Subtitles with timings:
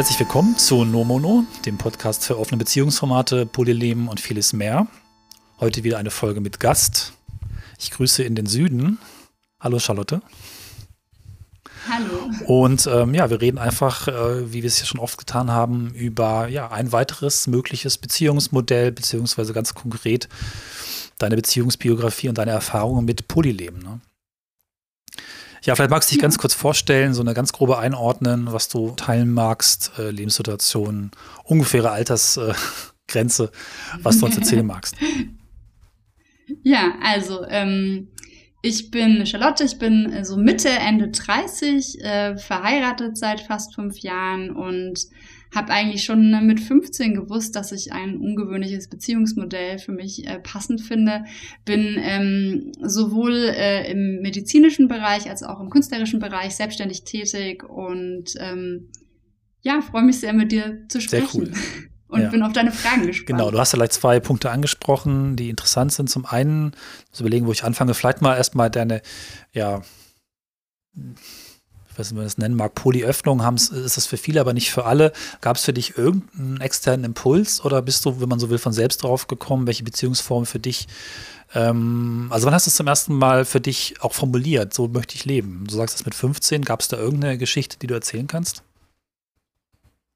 [0.00, 4.86] Herzlich willkommen zu Nomono, dem Podcast für offene Beziehungsformate, Polyleben und vieles mehr.
[5.60, 7.12] Heute wieder eine Folge mit Gast.
[7.78, 8.96] Ich grüße in den Süden.
[9.60, 10.22] Hallo Charlotte.
[11.86, 12.30] Hallo.
[12.46, 15.92] Und ähm, ja, wir reden einfach, äh, wie wir es ja schon oft getan haben,
[15.92, 20.30] über ja, ein weiteres mögliches Beziehungsmodell, beziehungsweise ganz konkret
[21.18, 23.82] deine Beziehungsbiografie und deine Erfahrungen mit Polyleben.
[23.82, 24.00] Ne?
[25.62, 28.92] Ja, vielleicht magst du dich ganz kurz vorstellen, so eine ganz grobe einordnen, was du
[28.92, 31.10] teilen magst, äh, Lebenssituation,
[31.44, 34.96] ungefähre Altersgrenze, äh, was du uns erzählen magst.
[36.62, 38.08] Ja, also ähm,
[38.62, 43.98] ich bin Charlotte, ich bin äh, so Mitte, Ende 30, äh, verheiratet seit fast fünf
[43.98, 45.06] Jahren und
[45.54, 50.80] habe eigentlich schon mit 15 gewusst, dass ich ein ungewöhnliches Beziehungsmodell für mich äh, passend
[50.80, 51.24] finde.
[51.64, 58.34] Bin ähm, sowohl äh, im medizinischen Bereich als auch im künstlerischen Bereich selbstständig tätig und
[58.38, 58.90] ähm,
[59.62, 61.26] ja, freue mich sehr mit dir zu sprechen.
[61.26, 61.52] Sehr cool.
[62.10, 62.28] Und ja.
[62.28, 63.38] bin auf deine Fragen gespannt.
[63.38, 66.10] Genau, du hast ja gleich zwei Punkte angesprochen, die interessant sind.
[66.10, 66.72] Zum einen,
[67.12, 69.00] zu überlegen, wo ich anfange, vielleicht mal erstmal deine,
[69.52, 69.82] ja,
[72.00, 74.70] weiß nicht, wie man das nennen mag, Polyöffnung haben, ist das für viele, aber nicht
[74.70, 75.12] für alle.
[75.40, 78.72] Gab es für dich irgendeinen externen Impuls oder bist du, wenn man so will, von
[78.72, 80.88] selbst drauf gekommen, welche Beziehungsform für dich,
[81.54, 85.14] ähm, also wann hast du es zum ersten Mal für dich auch formuliert, so möchte
[85.14, 85.64] ich leben?
[85.68, 88.62] Du sagst es mit 15, gab es da irgendeine Geschichte, die du erzählen kannst?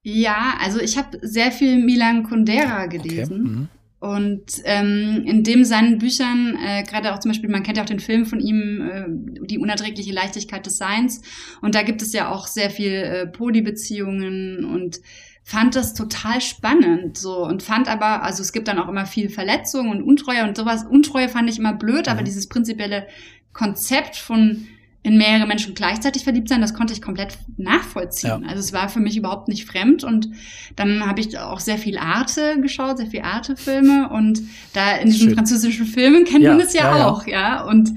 [0.03, 3.41] Ja, also ich habe sehr viel Milan Kundera gelesen.
[3.41, 3.51] Okay.
[3.51, 3.69] Mhm.
[4.05, 7.89] Und ähm, in dem seinen Büchern, äh, gerade auch zum Beispiel, man kennt ja auch
[7.89, 11.23] den Film von ihm, äh, Die unerträgliche Leichtigkeit des Seins.
[11.63, 15.01] Und da gibt es ja auch sehr viel äh, Polybeziehungen und
[15.43, 19.31] fand das total spannend so und fand aber, also es gibt dann auch immer viel
[19.31, 20.85] Verletzung und Untreue und sowas.
[20.85, 22.13] Untreue fand ich immer blöd, mhm.
[22.13, 23.07] aber dieses prinzipielle
[23.55, 24.67] Konzept von
[25.05, 28.42] in mehrere Menschen gleichzeitig verliebt sein, das konnte ich komplett nachvollziehen.
[28.42, 28.48] Ja.
[28.48, 30.31] Also es war für mich überhaupt nicht fremd und
[30.77, 34.41] dann habe ich auch sehr viel Arte geschaut, sehr viel Arte-Filme und
[34.73, 35.35] da in diesen Schön.
[35.35, 37.64] französischen Filmen kennt ja, man es ja, ja, auch, ja.
[37.64, 37.91] Und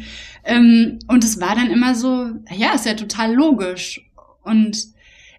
[0.43, 4.05] ähm, und es war dann immer so, ja, ist ja total logisch
[4.43, 4.77] und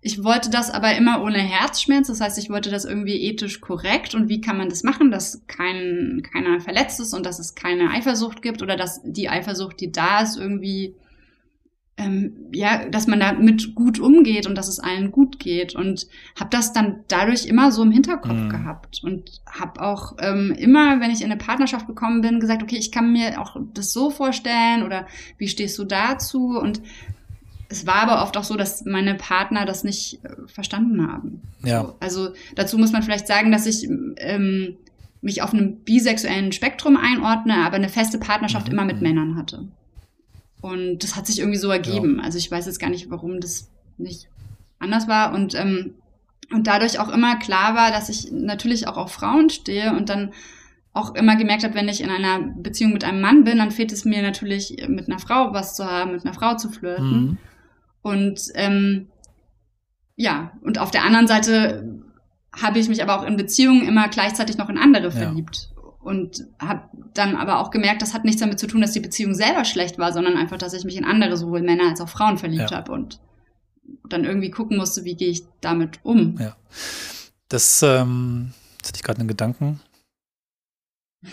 [0.00, 2.06] ich wollte das aber immer ohne Herzschmerz.
[2.06, 4.14] Das heißt, ich wollte das irgendwie ethisch korrekt.
[4.14, 7.90] Und wie kann man das machen, dass kein, keiner verletzt ist und dass es keine
[7.90, 10.94] Eifersucht gibt oder dass die Eifersucht, die da ist, irgendwie
[11.98, 16.06] ähm, ja, dass man damit gut umgeht und dass es allen gut geht und
[16.38, 18.48] habe das dann dadurch immer so im Hinterkopf mhm.
[18.48, 22.76] gehabt und habe auch ähm, immer, wenn ich in eine Partnerschaft gekommen bin, gesagt, okay,
[22.76, 25.06] ich kann mir auch das so vorstellen oder
[25.38, 26.80] wie stehst du dazu und
[27.68, 31.42] es war aber oft auch so, dass meine Partner das nicht äh, verstanden haben.
[31.64, 31.82] Ja.
[31.82, 33.86] So, also dazu muss man vielleicht sagen, dass ich
[34.18, 34.76] ähm,
[35.20, 38.74] mich auf einem bisexuellen Spektrum einordne, aber eine feste Partnerschaft mhm.
[38.74, 39.66] immer mit Männern hatte.
[40.60, 42.16] Und das hat sich irgendwie so ergeben.
[42.18, 42.24] Ja.
[42.24, 44.28] Also ich weiß jetzt gar nicht, warum das nicht
[44.78, 45.32] anders war.
[45.34, 45.94] Und, ähm,
[46.52, 50.32] und dadurch auch immer klar war, dass ich natürlich auch auf Frauen stehe und dann
[50.92, 53.92] auch immer gemerkt habe, wenn ich in einer Beziehung mit einem Mann bin, dann fehlt
[53.92, 57.20] es mir natürlich, mit einer Frau was zu haben, mit einer Frau zu flirten.
[57.20, 57.38] Mhm.
[58.02, 59.08] Und ähm,
[60.16, 62.02] ja, und auf der anderen Seite
[62.52, 66.82] habe ich mich aber auch in Beziehungen immer gleichzeitig noch in andere verliebt und habe
[67.14, 69.98] dann aber auch gemerkt, das hat nichts damit zu tun, dass die Beziehung selber schlecht
[69.98, 72.78] war, sondern einfach, dass ich mich in andere, sowohl Männer als auch Frauen verliebt ja.
[72.78, 73.20] habe und
[74.08, 76.38] dann irgendwie gucken musste, wie gehe ich damit um.
[76.38, 76.56] Ja.
[77.48, 79.80] Das, ähm, jetzt hatte ich gerade einen Gedanken.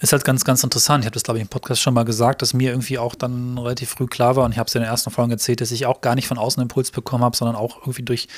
[0.00, 1.02] Ist halt ganz, ganz interessant.
[1.02, 3.56] Ich habe das, glaube ich, im Podcast schon mal gesagt, dass mir irgendwie auch dann
[3.56, 5.86] relativ früh klar war und ich habe es in der ersten Folge erzählt, dass ich
[5.86, 8.28] auch gar nicht von außen Impuls bekommen habe, sondern auch irgendwie durch,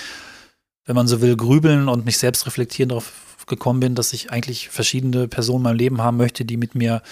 [0.86, 3.12] wenn man so will, grübeln und mich selbst reflektieren darauf
[3.46, 7.02] gekommen bin, dass ich eigentlich verschiedene Personen in meinem Leben haben möchte, die mit mir,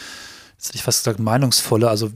[0.56, 2.10] jetzt hätte ich fast gesagt, meinungsvolle, also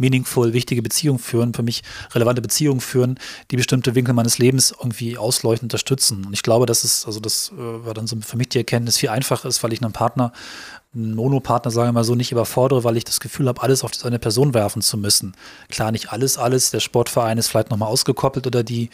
[0.00, 1.82] meaningful, wichtige Beziehungen führen, für mich
[2.12, 3.18] relevante Beziehungen führen,
[3.50, 6.24] die bestimmte Winkel meines Lebens irgendwie ausleuchten, unterstützen.
[6.24, 8.96] Und ich glaube, das ist, also das äh, war dann so für mich die Erkenntnis,
[8.96, 10.32] viel einfacher ist, weil ich einen Partner,
[10.94, 13.92] einen Monopartner, sagen wir mal so, nicht überfordere, weil ich das Gefühl habe, alles auf
[14.02, 15.34] eine Person werfen zu müssen.
[15.68, 16.70] Klar, nicht alles, alles.
[16.70, 18.90] Der Sportverein ist vielleicht nochmal ausgekoppelt oder die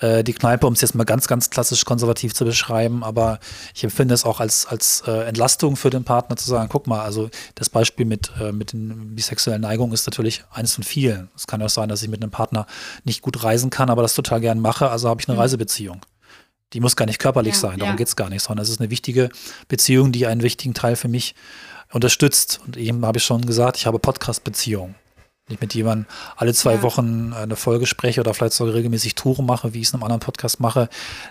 [0.00, 3.04] äh, die Kneipe, um es jetzt mal ganz, ganz klassisch konservativ zu beschreiben.
[3.04, 3.38] Aber
[3.74, 7.02] ich empfinde es auch als, als äh, Entlastung für den Partner zu sagen, guck mal,
[7.02, 11.28] also das Beispiel mit, äh, mit den bisexuellen Neigungen ist natürlich eines von vielen.
[11.36, 12.66] Es kann auch sein, dass ich mit einem Partner
[13.04, 15.42] nicht gut reisen kann, aber das total gern mache, also habe ich eine mhm.
[15.42, 16.00] Reisebeziehung.
[16.72, 17.96] Die muss gar nicht körperlich ja, sein, darum ja.
[17.96, 19.28] geht es gar nicht, sondern es ist eine wichtige
[19.66, 21.34] Beziehung, die einen wichtigen Teil für mich
[21.92, 22.60] unterstützt.
[22.64, 24.94] Und eben habe ich schon gesagt, ich habe Podcast-Beziehungen
[25.54, 26.06] ich mit jemandem
[26.36, 26.82] alle zwei ja.
[26.82, 30.04] Wochen eine Folge spreche oder vielleicht sogar regelmäßig Touren mache, wie ich es in einem
[30.04, 30.88] anderen Podcast mache,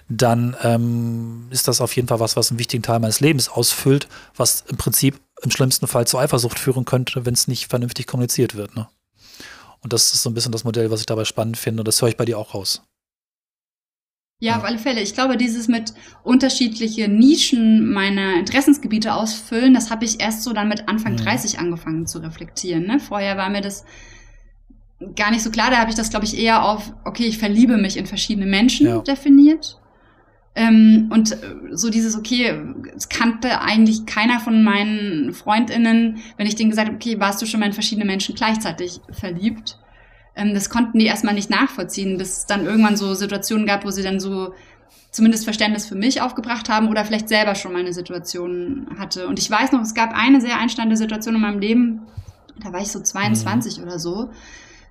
[0.08, 4.08] dann ähm, ist das auf jeden Fall was, was einen wichtigen Teil meines Lebens ausfüllt,
[4.36, 8.56] was im Prinzip im schlimmsten Fall zu Eifersucht führen könnte, wenn es nicht vernünftig kommuniziert
[8.56, 8.76] wird.
[8.76, 8.88] Ne?
[9.82, 11.82] Und das ist so ein bisschen das Modell, was ich dabei spannend finde.
[11.82, 12.82] Und das höre ich bei dir auch raus.
[14.42, 15.02] Ja, auf alle Fälle.
[15.02, 15.94] Ich glaube, dieses mit
[16.24, 21.18] unterschiedliche Nischen meiner Interessensgebiete ausfüllen, das habe ich erst so dann mit Anfang mhm.
[21.18, 22.88] 30 angefangen zu reflektieren.
[22.88, 23.00] Ne?
[23.00, 23.84] Vorher war mir das
[25.18, 25.72] gar nicht so klar.
[25.72, 28.88] Da habe ich das, glaube ich, eher auf, okay, ich verliebe mich in verschiedene Menschen
[28.88, 29.00] ja.
[29.00, 29.78] definiert.
[30.56, 31.38] Ähm, und
[31.72, 32.54] so dieses, okay,
[32.96, 37.46] es kannte eigentlich keiner von meinen Freundinnen, wenn ich denen gesagt habe, okay, warst du
[37.46, 39.78] schon mal in verschiedene Menschen gleichzeitig verliebt?
[40.40, 43.92] Ähm, das konnten die erstmal nicht nachvollziehen, bis es dann irgendwann so Situationen gab, wo
[43.92, 44.54] sie dann so
[45.12, 49.28] zumindest Verständnis für mich aufgebracht haben oder vielleicht selber schon mal eine Situation hatte.
[49.28, 52.02] Und ich weiß noch, es gab eine sehr einsteigende Situation in meinem Leben,
[52.64, 53.84] da war ich so 22 mhm.
[53.84, 54.30] oder so.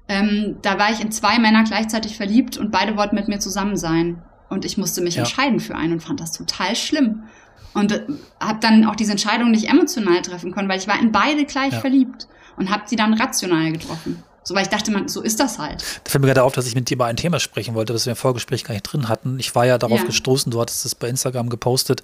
[0.08, 3.76] Ähm, da war ich in zwei Männer gleichzeitig verliebt und beide wollten mit mir zusammen
[3.76, 4.22] sein.
[4.48, 5.22] Und ich musste mich ja.
[5.22, 7.24] entscheiden für einen und fand das total schlimm.
[7.74, 8.06] Und äh,
[8.40, 11.74] habe dann auch diese Entscheidung nicht emotional treffen können, weil ich war in beide gleich
[11.74, 11.80] ja.
[11.80, 14.22] verliebt und habe sie dann rational getroffen.
[14.48, 15.82] So, weil ich dachte, man, so ist das halt.
[16.04, 18.06] Da fällt mir gerade auf, dass ich mit dir über ein Thema sprechen wollte, was
[18.06, 19.38] wir im Vorgespräch gar nicht drin hatten.
[19.38, 20.06] Ich war ja darauf ja.
[20.06, 22.02] gestoßen, du hattest es bei Instagram gepostet,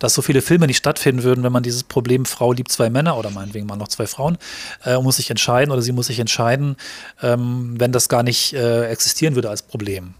[0.00, 3.16] dass so viele Filme nicht stattfinden würden, wenn man dieses Problem Frau liebt zwei Männer
[3.16, 4.38] oder meinetwegen mal noch zwei Frauen
[4.84, 6.74] äh, muss sich entscheiden oder sie muss sich entscheiden,
[7.22, 10.14] ähm, wenn das gar nicht äh, existieren würde als Problem.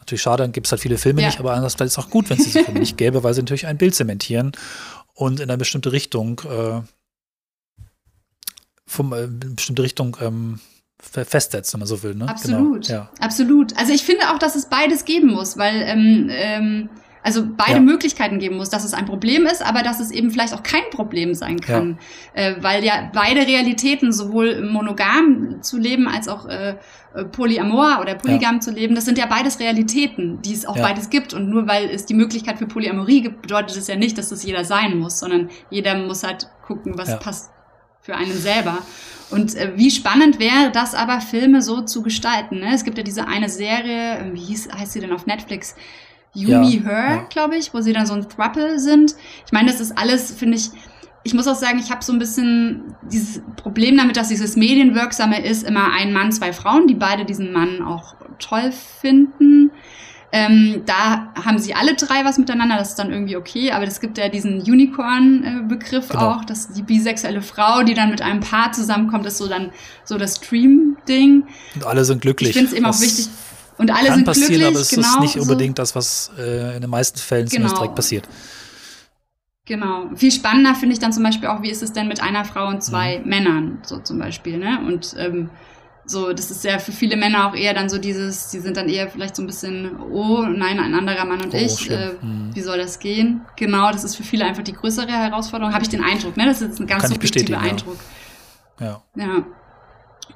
[0.00, 1.28] Natürlich schade, dann gibt es halt viele Filme ja.
[1.28, 3.32] nicht, aber anders vielleicht ist es auch gut, wenn es diese Filme nicht gäbe, weil
[3.32, 4.50] sie natürlich ein Bild zementieren
[5.14, 6.80] und in eine bestimmte Richtung äh,
[8.88, 10.58] vom, äh, bestimmte Richtung ähm,
[11.02, 12.14] festsetzt, wenn man so will.
[12.14, 12.28] Ne?
[12.28, 13.00] Absolut, genau.
[13.00, 13.10] ja.
[13.20, 13.76] absolut.
[13.76, 16.88] Also ich finde auch, dass es beides geben muss, weil ähm, ähm,
[17.24, 17.80] also beide ja.
[17.80, 20.82] Möglichkeiten geben muss, dass es ein Problem ist, aber dass es eben vielleicht auch kein
[20.90, 21.98] Problem sein kann,
[22.34, 22.42] ja.
[22.42, 26.76] Äh, weil ja beide Realitäten, sowohl monogam zu leben als auch äh,
[27.14, 28.60] äh Polyamor oder polygam ja.
[28.60, 31.32] zu leben, das sind ja beides Realitäten, die es auch beides gibt.
[31.32, 34.42] Und nur weil es die Möglichkeit für Polyamorie gibt, bedeutet es ja nicht, dass das
[34.42, 37.51] jeder sein muss, sondern jeder muss halt gucken, was passt
[38.02, 38.78] für einen selber.
[39.30, 42.58] Und äh, wie spannend wäre das aber, Filme so zu gestalten.
[42.60, 42.74] Ne?
[42.74, 45.74] Es gibt ja diese eine Serie, äh, wie hieß, heißt sie denn auf Netflix?
[46.34, 47.26] You ja, Me Her, ja.
[47.30, 49.14] glaube ich, wo sie dann so ein Thruple sind.
[49.46, 50.70] Ich meine, das ist alles, finde ich,
[51.24, 55.44] ich muss auch sagen, ich habe so ein bisschen dieses Problem damit, dass dieses Medienwirksame
[55.44, 59.70] ist, immer ein Mann, zwei Frauen, die beide diesen Mann auch toll finden.
[60.34, 64.00] Ähm, da haben sie alle drei was miteinander, das ist dann irgendwie okay, aber es
[64.00, 66.30] gibt ja diesen Unicorn-Begriff genau.
[66.30, 69.72] auch, dass die bisexuelle Frau, die dann mit einem Paar zusammenkommt, ist so dann
[70.04, 71.44] so das Dream-Ding.
[71.74, 72.50] Und alle sind glücklich.
[72.50, 73.28] Ich finde es eben auch wichtig.
[73.76, 75.82] Und alle kann sind passieren, glücklich, aber es genau, ist nicht unbedingt so.
[75.82, 77.54] das, was äh, in den meisten Fällen genau.
[77.54, 78.28] zumindest direkt passiert.
[79.66, 80.10] Genau.
[80.16, 82.68] Viel spannender finde ich dann zum Beispiel auch, wie ist es denn mit einer Frau
[82.68, 83.28] und zwei mhm.
[83.28, 84.80] Männern, so zum Beispiel, ne?
[84.86, 85.50] Und ähm,
[86.12, 88.88] so, das ist ja für viele Männer auch eher dann so dieses, die sind dann
[88.88, 92.50] eher vielleicht so ein bisschen, oh nein, ein anderer Mann und oh, ich, äh, hm.
[92.54, 93.40] wie soll das gehen?
[93.56, 96.46] Genau, das ist für viele einfach die größere Herausforderung, habe ich den Eindruck, ne?
[96.46, 97.98] Das ist ein ganz subjektiver Eindruck.
[98.78, 99.02] Ja.
[99.16, 99.24] ja.
[99.24, 99.46] ja.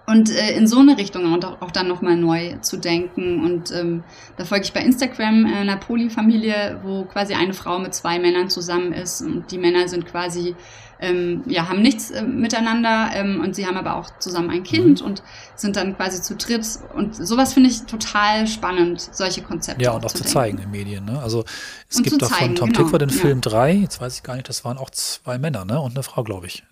[0.07, 3.45] Und äh, in so eine Richtung auch, auch dann nochmal neu zu denken.
[3.45, 4.05] Und ähm,
[4.37, 8.49] da folge ich bei Instagram äh, einer Poly-Familie, wo quasi eine Frau mit zwei Männern
[8.49, 9.21] zusammen ist.
[9.21, 10.55] Und die Männer sind quasi
[11.01, 15.01] ähm, ja, haben nichts äh, miteinander ähm, und sie haben aber auch zusammen ein Kind
[15.01, 15.07] mhm.
[15.07, 15.23] und
[15.55, 16.67] sind dann quasi zu dritt.
[16.95, 19.83] Und sowas finde ich total spannend, solche Konzepte.
[19.83, 21.05] Ja, und auch, zu, zu zeigen in Medien.
[21.05, 21.21] Ne?
[21.21, 21.45] Also
[21.89, 24.35] es und gibt doch von Tom genau, Tickwer den Film 3, jetzt weiß ich gar
[24.35, 25.81] nicht, das waren auch zwei Männer ne?
[25.81, 26.65] und eine Frau, glaube ich.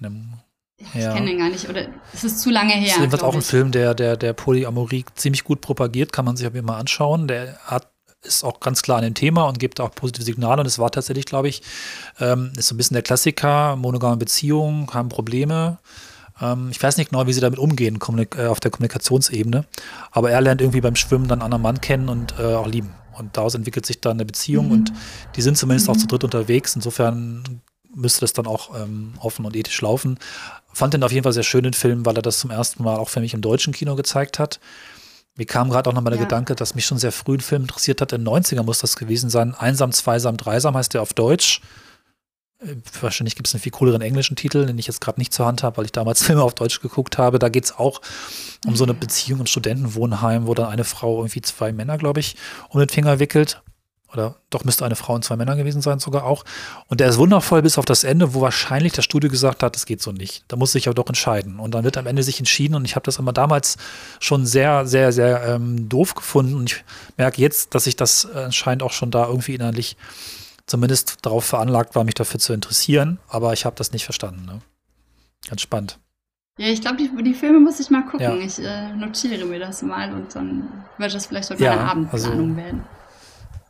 [0.78, 1.14] Ich ja.
[1.14, 2.82] kenne den gar nicht, oder es ist zu lange her.
[2.82, 6.36] Das ist jedenfalls auch ein Film, der, der, der Polyamorie ziemlich gut propagiert, kann man
[6.36, 7.28] sich aber mal anschauen.
[7.28, 7.93] Der hat
[8.24, 10.60] ist auch ganz klar an dem Thema und gibt auch positive Signale.
[10.60, 11.62] Und es war tatsächlich, glaube ich,
[12.20, 15.78] ähm, ist so ein bisschen der Klassiker, monogame Beziehungen haben Probleme.
[16.40, 17.98] Ähm, ich weiß nicht genau, wie sie damit umgehen
[18.36, 19.64] äh, auf der Kommunikationsebene.
[20.10, 22.94] Aber er lernt irgendwie beim Schwimmen dann einen anderen Mann kennen und äh, auch lieben.
[23.16, 24.72] Und daraus entwickelt sich dann eine Beziehung mhm.
[24.72, 24.92] und
[25.36, 25.94] die sind zumindest mhm.
[25.94, 26.74] auch zu dritt unterwegs.
[26.74, 27.62] Insofern
[27.94, 30.18] müsste das dann auch ähm, offen und ethisch laufen.
[30.72, 32.96] Fand den auf jeden Fall sehr schön, den Film, weil er das zum ersten Mal
[32.96, 34.58] auch für mich im deutschen Kino gezeigt hat.
[35.36, 36.26] Mir kam gerade auch nochmal der ja.
[36.26, 38.12] Gedanke, dass mich schon sehr früh ein Film interessiert hat.
[38.12, 39.54] In den 90er muss das gewesen sein.
[39.54, 41.60] Einsam, Zweisam, Dreisam heißt der auf Deutsch.
[42.60, 45.46] Äh, wahrscheinlich gibt es einen viel cooleren englischen Titel, den ich jetzt gerade nicht zur
[45.46, 47.38] Hand habe, weil ich damals Filme auf Deutsch geguckt habe.
[47.38, 48.00] Da geht es auch
[48.64, 52.36] um so eine Beziehung im Studentenwohnheim, wo dann eine Frau irgendwie zwei Männer, glaube ich,
[52.68, 53.60] um den Finger wickelt
[54.14, 56.44] oder doch müsste eine Frau und zwei Männer gewesen sein sogar auch.
[56.88, 59.86] Und der ist wundervoll bis auf das Ende, wo wahrscheinlich das Studio gesagt hat, das
[59.86, 60.44] geht so nicht.
[60.48, 61.58] Da muss sich aber doch entscheiden.
[61.58, 63.76] Und dann wird am Ende sich entschieden und ich habe das immer damals
[64.20, 66.54] schon sehr, sehr, sehr ähm, doof gefunden.
[66.54, 66.84] Und ich
[67.16, 69.96] merke jetzt, dass ich das anscheinend auch schon da irgendwie innerlich
[70.66, 73.18] zumindest darauf veranlagt war, mich dafür zu interessieren.
[73.28, 74.46] Aber ich habe das nicht verstanden.
[74.46, 74.60] Ne?
[75.48, 75.98] Ganz spannend.
[76.56, 78.20] Ja, ich glaube, die, die Filme muss ich mal gucken.
[78.20, 78.36] Ja.
[78.36, 82.50] Ich äh, notiere mir das mal und dann wird das vielleicht sogar ja, eine Abendplanung
[82.50, 82.84] also, werden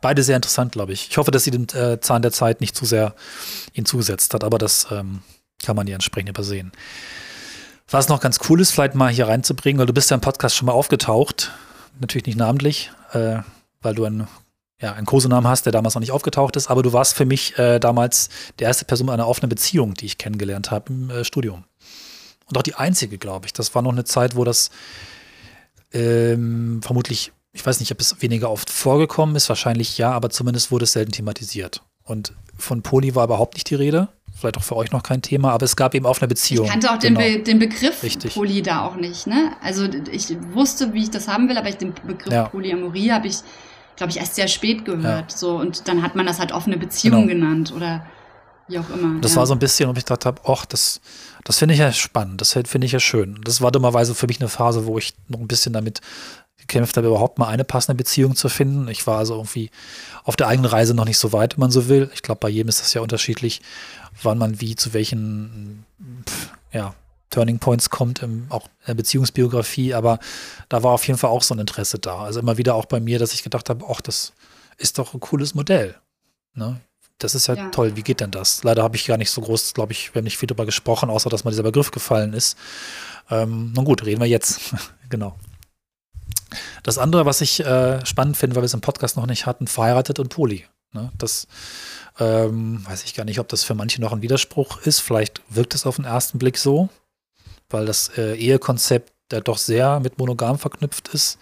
[0.05, 1.09] beide sehr interessant, glaube ich.
[1.09, 3.15] Ich hoffe, dass sie den äh, Zahn der Zeit nicht zu sehr
[3.73, 5.23] ihn zugesetzt hat, aber das ähm,
[5.63, 6.71] kann man ja entsprechend übersehen.
[7.89, 10.55] Was noch ganz cool ist, vielleicht mal hier reinzubringen, weil du bist ja im Podcast
[10.55, 11.53] schon mal aufgetaucht,
[11.99, 13.39] natürlich nicht namentlich, äh,
[13.81, 14.27] weil du ein,
[14.79, 17.57] ja, einen Kosenamen hast, der damals noch nicht aufgetaucht ist, aber du warst für mich
[17.57, 21.63] äh, damals die erste Person einer offenen Beziehung, die ich kennengelernt habe im äh, Studium.
[22.45, 23.53] Und auch die einzige, glaube ich.
[23.53, 24.69] Das war noch eine Zeit, wo das
[25.93, 30.71] ähm, vermutlich, ich weiß nicht, ob es weniger oft vorgekommen ist, wahrscheinlich ja, aber zumindest
[30.71, 31.81] wurde es selten thematisiert.
[32.03, 34.09] Und von Poli war überhaupt nicht die Rede.
[34.35, 36.65] Vielleicht auch für euch noch kein Thema, aber es gab eben auch eine Beziehung.
[36.65, 37.21] Ich kannte auch genau.
[37.21, 38.33] den, Be den Begriff Richtig.
[38.33, 39.25] Poly da auch nicht.
[39.25, 39.53] Ne?
[39.61, 42.49] Also ich wusste, wie ich das haben will, aber ich den Begriff ja.
[42.49, 43.37] Polyamorie habe ich,
[43.95, 45.31] glaube ich, erst sehr spät gehört.
[45.31, 45.37] Ja.
[45.37, 47.47] So und dann hat man das halt offene Beziehung genau.
[47.47, 48.05] genannt oder
[48.67, 49.21] wie auch immer.
[49.21, 49.37] Das ja.
[49.37, 50.99] war so ein bisschen, wo ich gedacht habe, ach, das,
[51.45, 53.39] das finde ich ja spannend, das finde ich ja schön.
[53.45, 56.01] Das war dummerweise für mich eine Phase, wo ich noch ein bisschen damit
[56.57, 58.87] gekämpft habe, überhaupt mal eine passende Beziehung zu finden.
[58.87, 59.69] Ich war also irgendwie
[60.23, 62.09] auf der eigenen Reise noch nicht so weit, wenn man so will.
[62.13, 63.61] Ich glaube, bei jedem ist das ja unterschiedlich,
[64.23, 65.85] wann man wie zu welchen
[66.71, 66.93] ja,
[67.29, 69.93] Turning Points kommt, im, auch in der Beziehungsbiografie.
[69.93, 70.19] Aber
[70.69, 72.19] da war auf jeden Fall auch so ein Interesse da.
[72.19, 74.33] Also immer wieder auch bei mir, dass ich gedacht habe, ach, das
[74.77, 75.95] ist doch ein cooles Modell.
[76.53, 76.79] Ne?
[77.17, 77.95] Das ist ja, ja, toll.
[77.95, 78.63] Wie geht denn das?
[78.63, 81.09] Leider habe ich gar nicht so groß, glaube ich, wir haben nicht viel darüber gesprochen,
[81.09, 82.57] außer dass mal dieser Begriff gefallen ist.
[83.29, 84.73] Ähm, nun gut, reden wir jetzt.
[85.09, 85.35] genau.
[86.83, 89.67] Das andere, was ich äh, spannend finde, weil wir es im Podcast noch nicht hatten,
[89.67, 90.65] verheiratet und Poli.
[90.93, 91.11] Ne?
[91.17, 91.47] Das
[92.19, 94.99] ähm, weiß ich gar nicht, ob das für manche noch ein Widerspruch ist.
[94.99, 96.89] Vielleicht wirkt es auf den ersten Blick so,
[97.69, 101.37] weil das äh, Ehekonzept da doch sehr mit monogam verknüpft ist.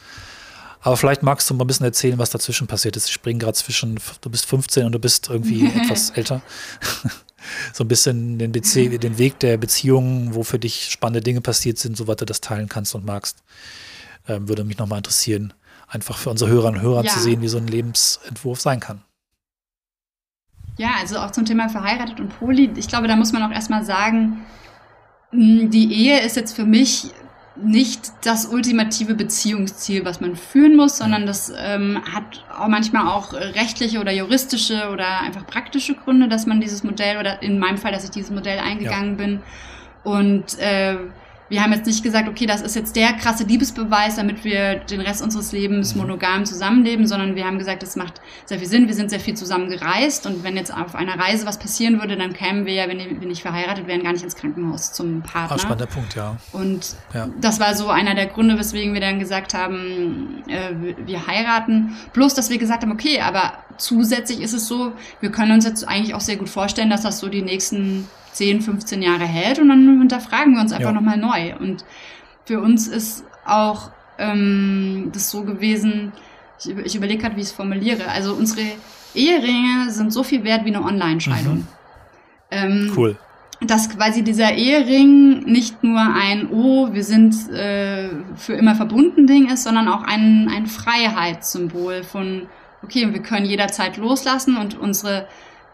[0.81, 3.07] Aber vielleicht magst du mal ein bisschen erzählen, was dazwischen passiert ist.
[3.07, 6.41] Ich springe gerade zwischen, du bist 15 und du bist irgendwie etwas älter.
[7.73, 11.77] so ein bisschen den, Bezie den Weg der Beziehungen, wo für dich spannende Dinge passiert
[11.77, 13.37] sind, soweit du das teilen kannst und magst.
[14.27, 15.53] Ähm, würde mich nochmal interessieren,
[15.87, 17.11] einfach für unsere Hörerinnen und Hörer ja.
[17.11, 19.01] zu sehen, wie so ein Lebensentwurf sein kann.
[20.77, 22.71] Ja, also auch zum Thema verheiratet und Poli.
[22.77, 24.45] Ich glaube, da muss man auch erstmal sagen,
[25.31, 27.11] die Ehe ist jetzt für mich
[27.55, 33.33] nicht das ultimative Beziehungsziel, was man führen muss, sondern das ähm, hat auch manchmal auch
[33.33, 37.91] rechtliche oder juristische oder einfach praktische Gründe, dass man dieses Modell oder in meinem Fall,
[37.91, 39.25] dass ich dieses Modell eingegangen ja.
[39.25, 39.41] bin.
[40.03, 40.97] Und äh,
[41.49, 45.01] wir haben jetzt nicht gesagt, okay, das ist jetzt der krasse Liebesbeweis, damit wir den
[45.01, 46.01] Rest unseres Lebens mhm.
[46.01, 48.87] monogam zusammenleben, sondern wir haben gesagt, das macht sehr viel Sinn.
[48.87, 52.17] Wir sind sehr viel zusammen gereist und wenn jetzt auf einer Reise was passieren würde,
[52.17, 55.55] dann kämen wir ja, wenn wir nicht verheiratet wären, gar nicht ins Krankenhaus zum Partner.
[55.55, 56.37] Ah, spannender Punkt, ja.
[56.51, 57.29] Und ja.
[57.39, 60.71] das war so einer der Gründe, weswegen wir dann gesagt haben, äh,
[61.05, 61.95] wir heiraten.
[62.13, 65.87] Bloß, dass wir gesagt haben, okay, aber zusätzlich ist es so, wir können uns jetzt
[65.87, 69.69] eigentlich auch sehr gut vorstellen, dass das so die nächsten 10, 15 Jahre hält und
[69.69, 70.93] dann hinterfragen wir uns einfach ja.
[70.93, 71.55] nochmal neu.
[71.57, 71.85] Und
[72.45, 76.11] für uns ist auch ähm, das so gewesen,
[76.59, 78.07] ich, ich überlege gerade, wie ich es formuliere.
[78.09, 78.61] Also unsere
[79.13, 81.55] Eheringe sind so viel wert wie eine Online-Scheidung.
[81.55, 81.67] Mhm.
[82.51, 83.17] Ähm, cool.
[83.61, 89.49] Dass quasi dieser Ehering nicht nur ein, oh, wir sind äh, für immer verbunden Ding
[89.49, 92.47] ist, sondern auch ein, ein Freiheitssymbol von,
[92.83, 95.27] okay, wir können jederzeit loslassen und unsere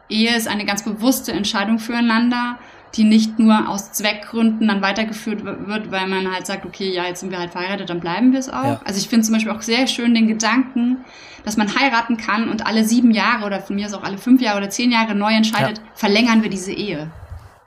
[0.09, 2.57] Ehe ist eine ganz bewusste Entscheidung füreinander,
[2.95, 7.19] die nicht nur aus Zweckgründen dann weitergeführt wird, weil man halt sagt, okay, ja, jetzt
[7.19, 8.63] sind wir halt verheiratet, dann bleiben wir es auch.
[8.63, 8.81] Ja.
[8.83, 10.97] Also ich finde zum Beispiel auch sehr schön den Gedanken,
[11.45, 14.41] dass man heiraten kann und alle sieben Jahre oder von mir aus auch alle fünf
[14.41, 15.83] Jahre oder zehn Jahre neu entscheidet, ja.
[15.93, 17.11] verlängern wir diese Ehe.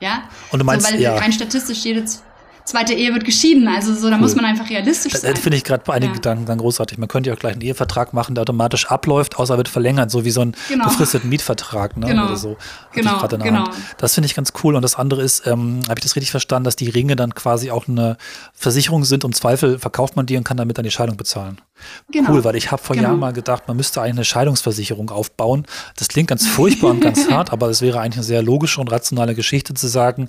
[0.00, 0.24] Ja?
[0.50, 1.14] Und du meinst, so, weil ja.
[1.14, 2.24] rein statistisch jedes
[2.64, 3.68] zweite Ehe wird geschieden.
[3.68, 4.22] Also so, da cool.
[4.22, 5.32] muss man einfach realistisch sein.
[5.32, 6.16] Das finde ich gerade bei einigen ja.
[6.16, 6.98] Gedanken dann großartig.
[6.98, 10.24] Man könnte ja auch gleich einen Ehevertrag machen, der automatisch abläuft, außer wird verlängert, so
[10.24, 10.84] wie so ein genau.
[10.84, 12.06] befristeten Mietvertrag ne?
[12.06, 12.26] genau.
[12.26, 12.56] oder so.
[12.92, 13.64] Genau, genau.
[13.98, 14.76] Das finde ich ganz cool.
[14.76, 17.70] Und das andere ist, ähm, habe ich das richtig verstanden, dass die Ringe dann quasi
[17.70, 18.16] auch eine
[18.52, 19.24] Versicherung sind.
[19.24, 21.60] Im Zweifel verkauft man die und kann damit dann die Scheidung bezahlen.
[22.10, 22.30] Genau.
[22.32, 23.08] Cool, weil ich habe vor genau.
[23.08, 25.66] Jahren mal gedacht, man müsste eigentlich eine Scheidungsversicherung aufbauen.
[25.96, 28.90] Das klingt ganz furchtbar und ganz hart, aber es wäre eigentlich eine sehr logische und
[28.90, 30.28] rationale Geschichte zu sagen,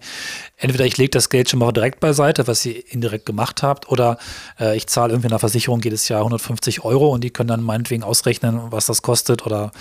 [0.57, 4.17] entweder ich lege das Geld schon mal direkt beiseite, was ihr indirekt gemacht habt, oder
[4.59, 8.03] äh, ich zahle irgendwie einer Versicherung jedes Jahr 150 Euro und die können dann meinetwegen
[8.03, 9.71] ausrechnen, was das kostet oder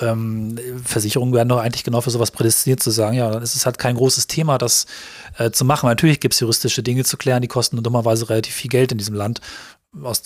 [0.00, 3.64] ähm, Versicherungen werden doch eigentlich genau für sowas prädestiniert zu sagen, ja, dann ist es
[3.64, 4.86] halt kein großes Thema, das
[5.38, 5.88] äh, zu machen.
[5.88, 9.14] Natürlich gibt es juristische Dinge zu klären, die kosten dummerweise relativ viel Geld in diesem
[9.14, 9.40] Land.
[10.02, 10.22] Aus,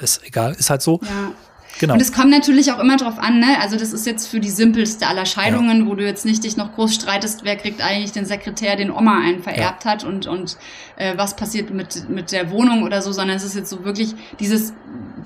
[0.00, 1.00] ist egal, ist halt so.
[1.02, 1.32] Ja.
[1.80, 1.94] Genau.
[1.94, 3.60] Und es kommt natürlich auch immer drauf an, ne?
[3.60, 5.86] Also das ist jetzt für die simpelste aller Scheidungen, ja.
[5.86, 9.20] wo du jetzt nicht dich noch groß streitest, wer kriegt eigentlich den Sekretär, den Oma
[9.20, 9.90] einen vererbt ja.
[9.90, 10.56] hat und, und
[10.96, 14.14] äh, was passiert mit, mit der Wohnung oder so, sondern es ist jetzt so wirklich
[14.38, 14.72] dieses,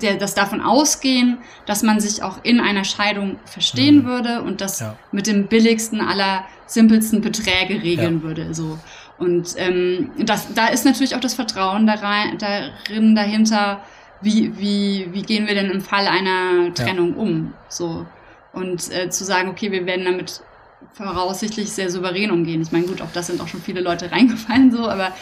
[0.01, 4.05] der, das davon ausgehen, dass man sich auch in einer Scheidung verstehen mhm.
[4.05, 4.95] würde und das ja.
[5.11, 8.53] mit dem billigsten aller simpelsten Beträge regeln würde.
[8.55, 8.79] So.
[9.19, 13.81] Und ähm, das, da ist natürlich auch das Vertrauen darin, darin dahinter,
[14.21, 17.21] wie, wie, wie gehen wir denn im Fall einer Trennung ja.
[17.21, 17.53] um?
[17.69, 18.05] So.
[18.53, 20.41] Und äh, zu sagen, okay, wir werden damit
[20.93, 22.61] voraussichtlich sehr souverän umgehen.
[22.61, 25.13] Ich meine, gut, auch das sind auch schon viele Leute reingefallen, so, aber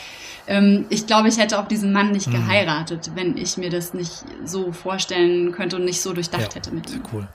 [0.47, 2.33] ähm, ich glaube, ich hätte auch diesen Mann nicht mhm.
[2.33, 6.71] geheiratet, wenn ich mir das nicht so vorstellen könnte und nicht so durchdacht ja, hätte
[6.71, 7.03] mit ihm.
[7.11, 7.27] Cool.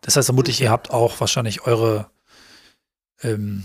[0.00, 2.10] Das heißt, vermutlich, ihr habt auch wahrscheinlich eure
[3.22, 3.64] ähm,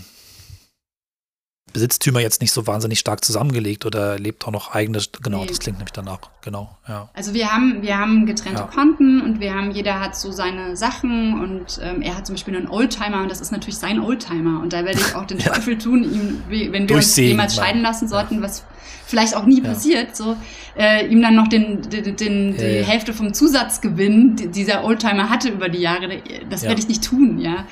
[1.76, 5.46] Besitztümer jetzt nicht so wahnsinnig stark zusammengelegt oder lebt auch noch eigenes, genau, nee.
[5.46, 7.10] das klingt nämlich danach, genau, ja.
[7.12, 8.66] Also wir haben, wir haben getrennte ja.
[8.66, 12.56] Konten und wir haben, jeder hat so seine Sachen und ähm, er hat zum Beispiel
[12.56, 15.52] einen Oldtimer und das ist natürlich sein Oldtimer und da werde ich auch den ja.
[15.52, 18.64] Teufel tun, ihm, wenn wir uns jemals scheiden lassen sollten, was
[19.04, 20.34] vielleicht auch nie passiert, so,
[20.78, 25.50] äh, ihm dann noch den, den, den die Hälfte vom Zusatzgewinn, die dieser Oldtimer hatte
[25.50, 27.66] über die Jahre, das werde ich nicht tun, ja.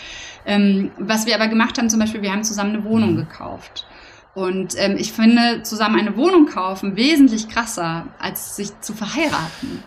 [0.46, 3.16] Ähm, was wir aber gemacht haben, zum Beispiel, wir haben zusammen eine Wohnung mhm.
[3.16, 3.86] gekauft.
[4.34, 9.84] Und ähm, ich finde zusammen eine Wohnung kaufen wesentlich krasser, als sich zu verheiraten.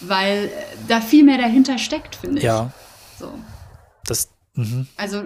[0.00, 0.50] Weil äh,
[0.88, 2.44] da viel mehr dahinter steckt, finde ich.
[2.44, 2.72] Ja.
[3.18, 3.32] So.
[4.06, 4.30] Das.
[4.54, 4.86] Mh.
[4.96, 5.22] Also.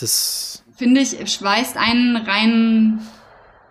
[0.00, 0.62] Das.
[0.76, 3.00] Finde ich, schweißt einen rein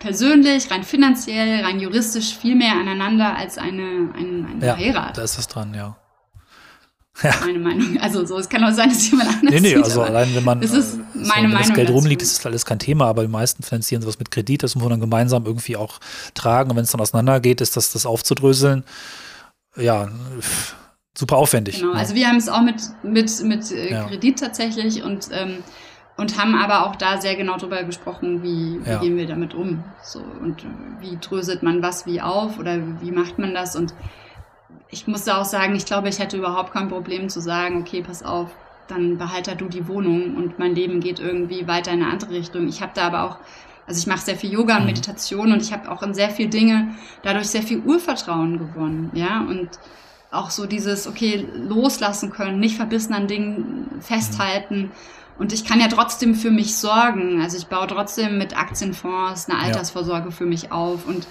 [0.01, 5.17] persönlich, rein finanziell, rein juristisch viel mehr aneinander als eine, eine, eine ja, Heirat.
[5.17, 5.97] Da ist was dran, ja.
[7.23, 7.33] Ja.
[7.41, 7.99] Meine Meinung.
[7.99, 9.53] Also so, es kann auch sein, dass jemand anders.
[9.53, 11.73] Nee, nee, sieht, also allein wenn man das ist äh, meine so, wenn Meinung das
[11.73, 14.75] Geld rumliegt, ist das alles kein Thema, aber die meisten finanzieren sowas mit Kredit, das
[14.75, 15.99] muss man dann gemeinsam irgendwie auch
[16.33, 16.71] tragen.
[16.71, 18.85] Und wenn es dann auseinandergeht, ist das, das aufzudröseln,
[19.75, 20.09] ja,
[21.15, 21.79] super aufwendig.
[21.79, 21.99] Genau, ja.
[21.99, 24.05] also wir haben es auch mit, mit, mit äh, ja.
[24.05, 25.57] Kredit tatsächlich und, ähm,
[26.17, 28.99] und haben aber auch da sehr genau drüber gesprochen, wie, wie ja.
[28.99, 29.83] gehen wir damit um.
[30.03, 30.65] So, und
[31.01, 33.93] wie dröselt man was wie auf oder wie macht man das und
[34.91, 38.23] ich musste auch sagen, ich glaube, ich hätte überhaupt kein Problem zu sagen, okay, pass
[38.23, 38.49] auf,
[38.87, 42.67] dann behalte du die Wohnung und mein Leben geht irgendwie weiter in eine andere Richtung.
[42.67, 43.37] Ich habe da aber auch,
[43.87, 44.87] also ich mache sehr viel Yoga und mhm.
[44.87, 49.41] Meditation und ich habe auch in sehr viel Dinge dadurch sehr viel Urvertrauen gewonnen, ja,
[49.41, 49.69] und
[50.29, 54.91] auch so dieses, okay, loslassen können, nicht verbissen an Dingen festhalten.
[55.37, 57.41] Und ich kann ja trotzdem für mich sorgen.
[57.41, 60.31] Also ich baue trotzdem mit Aktienfonds eine Altersvorsorge ja.
[60.31, 61.27] für mich auf und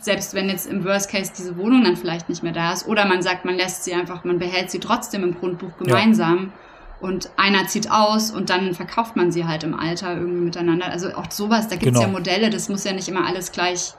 [0.00, 3.06] selbst wenn jetzt im Worst Case diese Wohnung dann vielleicht nicht mehr da ist, oder
[3.06, 6.52] man sagt, man lässt sie einfach, man behält sie trotzdem im Grundbuch gemeinsam
[7.00, 7.08] ja.
[7.08, 10.86] und einer zieht aus und dann verkauft man sie halt im Alter irgendwie miteinander.
[10.86, 12.06] Also auch sowas, da gibt es genau.
[12.06, 13.94] ja Modelle, das muss ja nicht immer alles gleich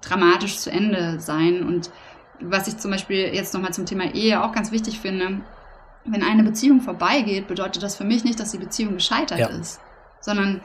[0.00, 1.62] dramatisch zu Ende sein.
[1.62, 1.90] Und
[2.40, 5.40] was ich zum Beispiel jetzt nochmal zum Thema Ehe auch ganz wichtig finde,
[6.04, 9.46] wenn eine Beziehung vorbeigeht, bedeutet das für mich nicht, dass die Beziehung gescheitert ja.
[9.46, 9.80] ist,
[10.20, 10.60] sondern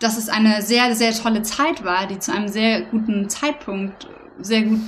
[0.00, 4.08] dass es eine sehr, sehr tolle Zeit war, die zu einem sehr guten Zeitpunkt
[4.40, 4.80] sehr gut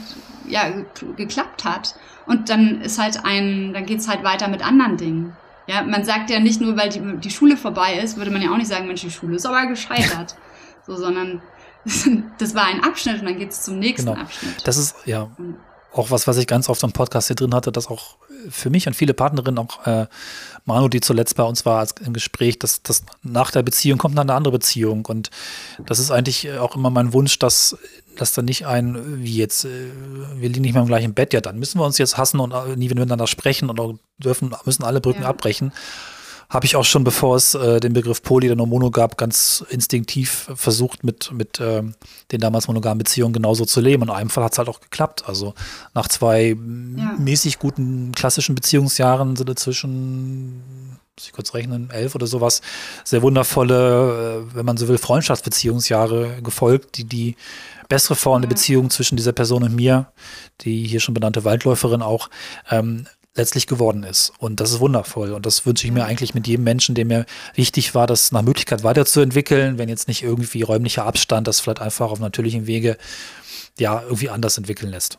[0.48, 0.72] ja,
[1.16, 1.94] geklappt hat.
[2.26, 5.36] Und dann ist halt ein, dann geht's halt weiter mit anderen Dingen.
[5.66, 8.50] Ja, man sagt ja nicht nur, weil die, die Schule vorbei ist, würde man ja
[8.50, 10.36] auch nicht sagen, Mensch, die Schule ist aber gescheitert.
[10.86, 11.42] so, sondern
[12.38, 14.20] das war ein Abschnitt und dann geht's zum nächsten genau.
[14.20, 14.66] Abschnitt.
[14.66, 15.28] Das ist, ja.
[15.36, 15.56] Und
[15.94, 18.16] auch was, was ich ganz oft im Podcast hier drin hatte, dass auch
[18.48, 20.06] für mich und viele Partnerinnen, auch äh,
[20.64, 24.28] Manu, die zuletzt bei uns war im Gespräch, dass, dass nach der Beziehung kommt dann
[24.28, 25.04] eine andere Beziehung.
[25.06, 25.30] Und
[25.86, 27.76] das ist eigentlich auch immer mein Wunsch, dass,
[28.16, 29.68] dass dann nicht ein, wie jetzt, äh,
[30.36, 32.52] wir liegen nicht mehr im gleichen Bett, ja, dann müssen wir uns jetzt hassen und
[32.52, 35.28] äh, nie miteinander sprechen und dürfen, müssen alle Brücken ja.
[35.28, 35.72] abbrechen
[36.52, 40.50] habe ich auch schon, bevor es äh, den Begriff Poly oder Mono gab, ganz instinktiv
[40.54, 41.94] versucht, mit, mit ähm,
[42.30, 44.02] den damals monogamen Beziehungen genauso zu leben.
[44.02, 45.24] Und in einem Fall hat es halt auch geklappt.
[45.26, 45.54] Also
[45.94, 47.14] nach zwei ja.
[47.18, 52.60] mäßig guten klassischen Beziehungsjahren sind inzwischen, muss ich kurz rechnen, elf oder sowas,
[53.02, 57.34] sehr wundervolle, äh, wenn man so will, Freundschaftsbeziehungsjahre gefolgt, die die
[57.88, 60.12] bessere Form der Beziehung zwischen dieser Person und mir,
[60.60, 62.28] die hier schon benannte Waldläuferin auch,
[62.70, 64.32] ähm, letztlich geworden ist.
[64.38, 65.32] Und das ist wundervoll.
[65.32, 68.42] Und das wünsche ich mir eigentlich mit jedem Menschen, dem mir wichtig war, das nach
[68.42, 72.98] Möglichkeit weiterzuentwickeln, wenn jetzt nicht irgendwie räumlicher Abstand das vielleicht einfach auf natürlichem Wege
[73.78, 75.18] ja irgendwie anders entwickeln lässt.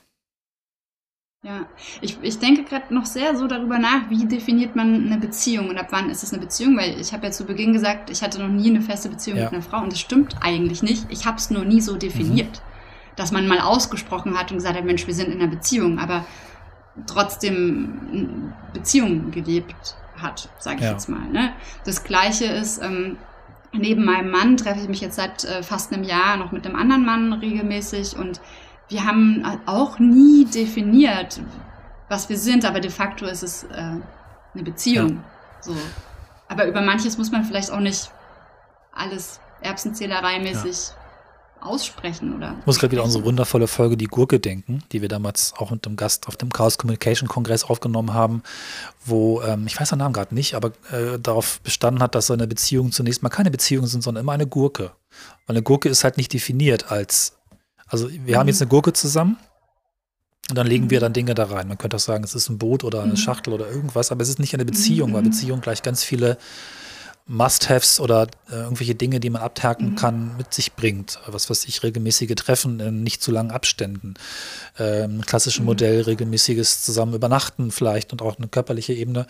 [1.46, 1.66] Ja,
[2.00, 5.78] ich, ich denke gerade noch sehr so darüber nach, wie definiert man eine Beziehung und
[5.78, 8.40] ab wann ist es eine Beziehung, weil ich habe ja zu Beginn gesagt, ich hatte
[8.40, 9.44] noch nie eine feste Beziehung ja.
[9.46, 11.06] mit einer Frau und das stimmt eigentlich nicht.
[11.10, 13.16] Ich habe es nur nie so definiert, mhm.
[13.18, 16.26] dass man mal ausgesprochen hat und gesagt hat, Mensch, wir sind in einer Beziehung, aber
[17.08, 20.92] trotzdem Beziehungen gelebt hat, sage ich ja.
[20.92, 21.28] jetzt mal.
[21.30, 21.54] Ne?
[21.86, 23.18] Das Gleiche ist, ähm,
[23.72, 26.76] neben meinem Mann treffe ich mich jetzt seit äh, fast einem Jahr noch mit einem
[26.76, 28.40] anderen Mann regelmäßig und
[28.90, 31.42] wir haben auch nie definiert,
[32.10, 35.10] was wir sind, aber de facto ist es äh, eine Beziehung.
[35.10, 35.24] Ja.
[35.62, 35.76] So.
[36.48, 38.12] Aber über manches muss man vielleicht auch nicht
[38.92, 41.03] alles Erbsenzählerei-mäßig ja
[41.66, 42.56] aussprechen oder.
[42.60, 45.86] Ich muss gerade wieder unsere wundervolle Folge Die Gurke denken, die wir damals auch mit
[45.86, 48.44] dem Gast auf dem Chaos Communication Kongress aufgenommen haben,
[49.06, 52.48] wo, ähm, ich weiß den Namen gerade nicht, aber äh, darauf bestanden hat, dass seine
[52.48, 54.92] Beziehungen zunächst mal keine Beziehungen sind, sondern immer eine Gurke.
[55.46, 57.38] Weil eine Gurke ist halt nicht definiert als,
[57.88, 58.40] also wir mhm.
[58.40, 59.38] haben jetzt eine Gurke zusammen.
[60.50, 61.04] Und dann legen wir mhm.
[61.04, 61.70] dann Dinge da rein.
[61.70, 63.18] Man könnte auch sagen, es ist ein Boot oder eine mhm.
[63.18, 65.30] Schachtel oder irgendwas, aber es ist nicht eine Beziehung, weil mhm.
[65.30, 66.38] Beziehung gleich ganz viele
[67.26, 69.96] Must-Haves oder äh, irgendwelche Dinge, die man abhaken mhm.
[69.96, 71.20] kann, mit sich bringt.
[71.26, 74.16] Was weiß ich, regelmäßige Treffen in nicht zu langen Abständen.
[74.78, 75.68] Ähm, klassische mhm.
[75.68, 79.26] Modell, regelmäßiges Zusammen übernachten vielleicht und auch eine körperliche Ebene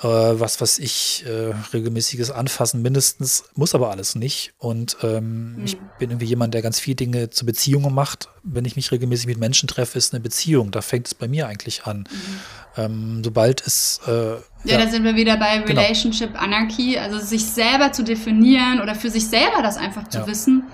[0.00, 4.54] äh, was was ich, äh, regelmäßiges Anfassen mindestens, muss aber alles nicht.
[4.58, 5.64] Und ähm, mhm.
[5.64, 8.28] ich bin irgendwie jemand, der ganz viele Dinge zu Beziehungen macht.
[8.42, 10.70] Wenn ich mich regelmäßig mit Menschen treffe, ist eine Beziehung.
[10.70, 11.98] Da fängt es bei mir eigentlich an.
[11.98, 12.40] Mhm.
[12.76, 15.80] Ähm, sobald es äh, ja, ja, da sind wir wieder bei genau.
[15.80, 16.44] Relationship genau.
[16.44, 20.26] Anarchy, also sich selber zu definieren oder für sich selber das einfach zu ja.
[20.26, 20.64] wissen.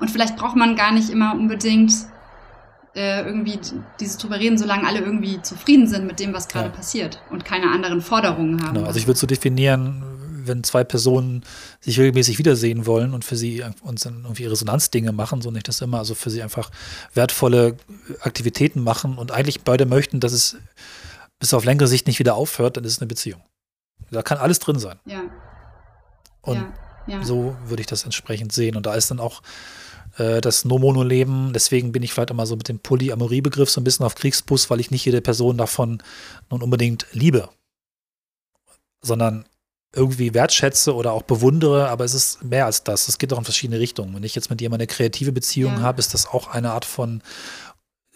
[0.00, 1.92] Und vielleicht braucht man gar nicht immer unbedingt
[2.96, 3.60] äh, irgendwie
[4.00, 6.74] dieses drüber reden, solange alle irgendwie zufrieden sind mit dem, was gerade ja.
[6.74, 8.74] passiert und keine anderen Forderungen haben.
[8.74, 10.02] Genau, also ich würde so definieren,
[10.46, 11.44] wenn zwei Personen
[11.80, 15.80] sich regelmäßig wiedersehen wollen und für sie uns dann irgendwie Resonanzdinge machen, so nicht das
[15.80, 16.70] immer, also für sie einfach
[17.12, 17.76] wertvolle
[18.20, 20.56] Aktivitäten machen und eigentlich beide möchten, dass es
[21.38, 23.42] bis auf längere Sicht nicht wieder aufhört, dann ist es eine Beziehung.
[24.10, 24.98] Da kann alles drin sein.
[25.04, 25.22] Ja.
[26.40, 26.56] Und
[27.06, 27.24] ja, ja.
[27.24, 28.76] so würde ich das entsprechend sehen.
[28.76, 29.42] Und da ist dann auch
[30.18, 31.52] äh, das No-Mono-Leben.
[31.52, 34.80] Deswegen bin ich vielleicht immer so mit dem Polyamorie-Begriff so ein bisschen auf Kriegsbus, weil
[34.80, 36.02] ich nicht jede Person davon
[36.50, 37.48] nun unbedingt liebe,
[39.02, 39.46] sondern
[39.94, 43.08] irgendwie wertschätze oder auch bewundere, aber es ist mehr als das.
[43.08, 44.14] Es geht auch in verschiedene Richtungen.
[44.14, 45.80] Wenn ich jetzt mit jemandem eine kreative Beziehung ja.
[45.80, 47.22] habe, ist das auch eine Art von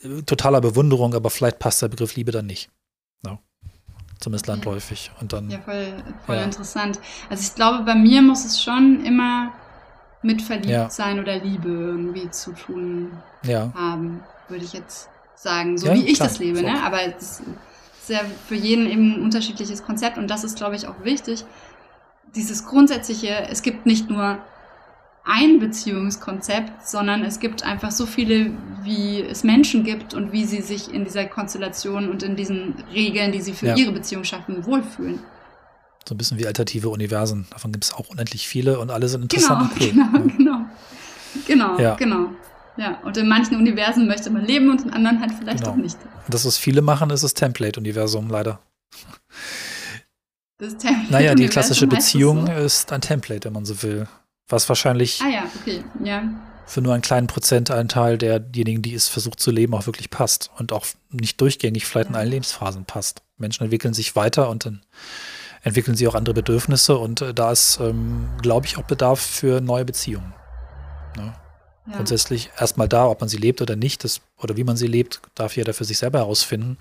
[0.02, 2.70] äh, totaler Bewunderung, aber vielleicht passt der Begriff Liebe dann nicht.
[3.24, 3.38] Ja.
[4.20, 5.10] Zumindest landläufig.
[5.20, 6.44] Und dann, ja, voll, voll ja.
[6.44, 7.00] interessant.
[7.30, 9.52] Also ich glaube, bei mir muss es schon immer
[10.22, 11.22] mit Verliebtsein ja.
[11.22, 13.72] oder Liebe irgendwie zu tun ja.
[13.74, 15.78] haben, würde ich jetzt sagen.
[15.78, 16.83] So ja, wie ich klar, das lebe, ne?
[16.83, 20.87] Aber es ist ja für jeden eben ein unterschiedliches Konzept und das ist, glaube ich,
[20.87, 21.44] auch wichtig.
[22.35, 24.38] Dieses grundsätzliche, es gibt nicht nur
[25.24, 28.52] ein Beziehungskonzept, sondern es gibt einfach so viele,
[28.83, 33.33] wie es Menschen gibt und wie sie sich in dieser Konstellation und in diesen Regeln,
[33.33, 35.20] die sie für ihre Beziehung schaffen, wohlfühlen.
[36.08, 37.46] So ein bisschen wie alternative Universen.
[37.50, 40.32] Davon gibt es auch unendlich viele und alle sind interessant genau, und cool.
[40.36, 40.66] Genau, ja.
[40.66, 40.66] genau.
[41.46, 41.94] Genau, ja.
[41.94, 42.30] genau.
[42.76, 45.72] Ja, und in manchen Universen möchte man leben und in anderen halt vielleicht genau.
[45.72, 45.96] auch nicht.
[46.24, 48.60] Und das, was viele machen, ist das Template-Universum, leider.
[50.58, 52.52] Das Template naja, die klassische Beziehung so?
[52.52, 54.06] ist ein Template, wenn man so will.
[54.48, 55.84] Was wahrscheinlich ah, ja, okay.
[56.04, 56.22] ja.
[56.66, 60.50] für nur einen kleinen Prozentanteil derjenigen, die es versucht zu leben, auch wirklich passt.
[60.58, 62.10] Und auch nicht durchgängig vielleicht ja.
[62.10, 63.22] in allen Lebensphasen passt.
[63.36, 64.82] Menschen entwickeln sich weiter und dann
[65.62, 69.61] entwickeln sie auch andere Bedürfnisse und äh, da ist, ähm, glaube ich, auch Bedarf für
[69.61, 70.33] neue Beziehungen.
[71.16, 71.35] Ne?
[71.87, 71.96] Ja.
[71.96, 75.20] Grundsätzlich erstmal da, ob man sie lebt oder nicht, das, oder wie man sie lebt,
[75.35, 76.79] darf jeder für sich selber herausfinden.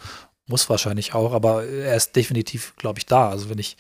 [0.48, 3.30] Muss wahrscheinlich auch, aber er ist definitiv, glaube ich, da.
[3.30, 3.78] Also wenn ich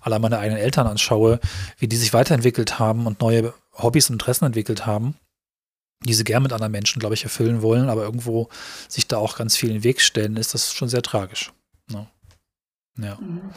[0.00, 1.40] allein meine eigenen Eltern anschaue,
[1.78, 5.16] wie die sich weiterentwickelt haben und neue Hobbys und Interessen entwickelt haben,
[6.04, 8.48] die sie gern mit anderen Menschen, glaube ich, erfüllen wollen, aber irgendwo
[8.88, 11.52] sich da auch ganz viel in den Weg stellen, ist das schon sehr tragisch.
[11.90, 12.06] Ne?
[12.98, 13.16] Ja.
[13.20, 13.50] Mhm.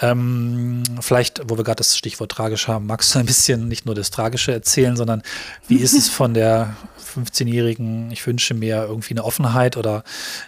[0.00, 3.94] Ähm, vielleicht, wo wir gerade das Stichwort tragisch haben, magst du ein bisschen nicht nur
[3.94, 5.22] das Tragische erzählen, sondern
[5.68, 6.74] wie ist es von der
[7.14, 10.04] 15-Jährigen, ich wünsche mir irgendwie eine Offenheit oder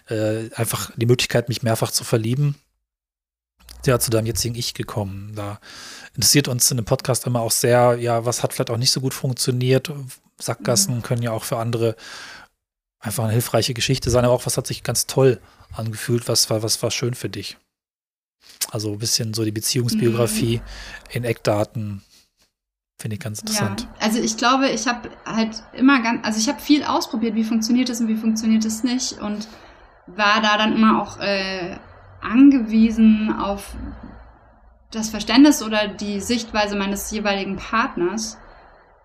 [0.09, 2.57] äh, einfach die Möglichkeit, mich mehrfach zu verlieben?
[3.85, 5.33] Ja, zu deinem jetzigen Ich gekommen.
[5.35, 5.59] Da
[6.15, 9.01] interessiert uns in dem Podcast immer auch sehr, ja, was hat vielleicht auch nicht so
[9.01, 9.93] gut funktioniert.
[10.39, 11.03] Sackgassen mhm.
[11.03, 11.97] können ja auch für andere
[13.01, 15.41] einfach eine hilfreiche Geschichte sein, aber auch was hat sich ganz toll
[15.73, 17.59] angefühlt, was war, was war schön für dich?
[18.71, 21.11] Also ein bisschen so die Beziehungsbiografie mhm.
[21.11, 22.03] in Eckdaten.
[22.99, 23.83] Finde ich ganz interessant.
[23.83, 27.45] Ja, also ich glaube, ich habe halt immer ganz, also ich habe viel ausprobiert, wie
[27.45, 29.49] funktioniert es und wie funktioniert es nicht und
[30.07, 31.77] war da dann immer auch äh,
[32.21, 33.75] angewiesen auf
[34.93, 38.39] das Verständnis oder die Sichtweise meines jeweiligen Partners.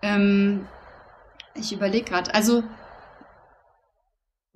[0.02, 0.66] Ähm,
[1.54, 2.62] ich überlege gerade, also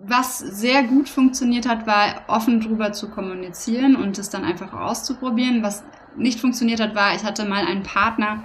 [0.05, 5.63] was sehr gut funktioniert hat, war offen drüber zu kommunizieren und es dann einfach auszuprobieren.
[5.63, 5.85] Was
[6.17, 8.43] nicht funktioniert hat, war, ich hatte mal einen Partner,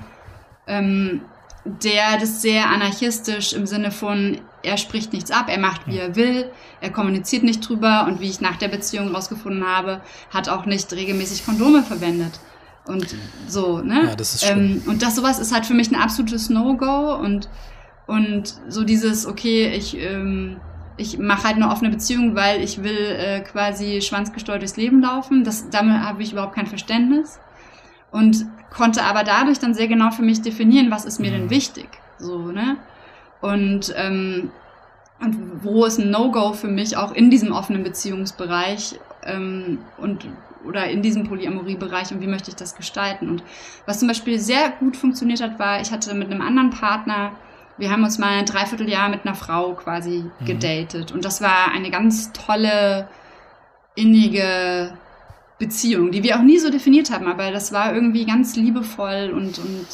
[0.68, 1.22] ähm,
[1.66, 6.16] der das sehr anarchistisch im Sinne von, er spricht nichts ab, er macht, wie er
[6.16, 10.66] will, er kommuniziert nicht drüber und wie ich nach der Beziehung rausgefunden habe, hat auch
[10.66, 12.40] nicht regelmäßig Kondome verwendet.
[12.86, 13.16] Und
[13.48, 14.06] so, ne?
[14.06, 17.50] Ja, das ist ähm, und das sowas ist halt für mich ein absolutes No-Go und,
[18.06, 20.62] und so dieses, okay, ich, ähm,
[20.98, 25.44] ich mache halt eine offene Beziehung, weil ich will äh, quasi schwanzgesteuert durchs Leben laufen.
[25.44, 27.40] Das, damit habe ich überhaupt kein Verständnis.
[28.12, 31.50] Und konnte aber dadurch dann sehr genau für mich definieren, was ist mir denn mhm.
[31.50, 31.88] wichtig.
[32.18, 32.78] So, ne?
[33.42, 34.50] Und, ähm,
[35.20, 40.28] und wo ist ein No-Go für mich auch in diesem offenen Beziehungsbereich ähm, und
[40.66, 43.30] oder in diesem Polyamorie-Bereich und wie möchte ich das gestalten.
[43.30, 43.44] Und
[43.86, 47.32] was zum Beispiel sehr gut funktioniert hat, war, ich hatte mit einem anderen Partner
[47.78, 50.46] wir haben uns mal ein Dreivierteljahr mit einer Frau quasi mhm.
[50.46, 51.12] gedatet.
[51.12, 53.08] Und das war eine ganz tolle,
[53.96, 54.94] innige
[55.60, 59.58] Beziehung, die wir auch nie so definiert haben, aber das war irgendwie ganz liebevoll und,
[59.58, 59.88] und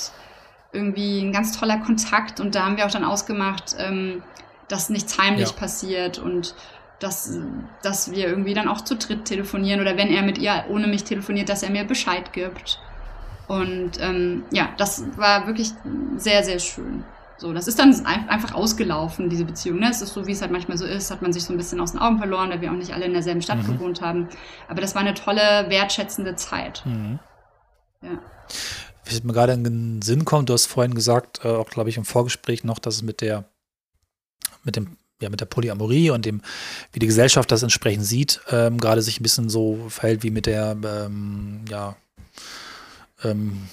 [0.74, 2.40] irgendwie ein ganz toller Kontakt.
[2.40, 4.22] Und da haben wir auch dann ausgemacht, ähm,
[4.68, 5.56] dass nichts heimlich ja.
[5.56, 6.54] passiert und
[7.00, 7.38] dass,
[7.82, 11.04] dass wir irgendwie dann auch zu dritt telefonieren oder wenn er mit ihr ohne mich
[11.04, 12.80] telefoniert, dass er mir Bescheid gibt.
[13.48, 15.72] Und ähm, ja, das war wirklich
[16.18, 17.04] sehr, sehr schön.
[17.38, 19.80] So, das ist dann einfach ausgelaufen, diese Beziehung.
[19.80, 19.90] Ne?
[19.90, 21.80] Es ist so, wie es halt manchmal so ist, hat man sich so ein bisschen
[21.80, 23.74] aus den Augen verloren, weil wir auch nicht alle in derselben Stadt mhm.
[23.74, 24.30] gewohnt haben.
[24.68, 26.84] Aber das war eine tolle, wertschätzende Zeit.
[26.86, 27.20] Mhm.
[28.02, 28.20] Ja.
[29.06, 31.98] Wie mir gerade in den Sinn kommt, du hast vorhin gesagt, äh, auch glaube ich
[31.98, 33.46] im Vorgespräch noch, dass es mit der,
[34.64, 36.42] mit dem ja, mit der Polyamorie und dem,
[36.92, 40.46] wie die Gesellschaft das entsprechend sieht, ähm, gerade sich ein bisschen so verhält wie mit
[40.46, 41.96] der, ähm, ja,
[43.24, 43.70] ähm,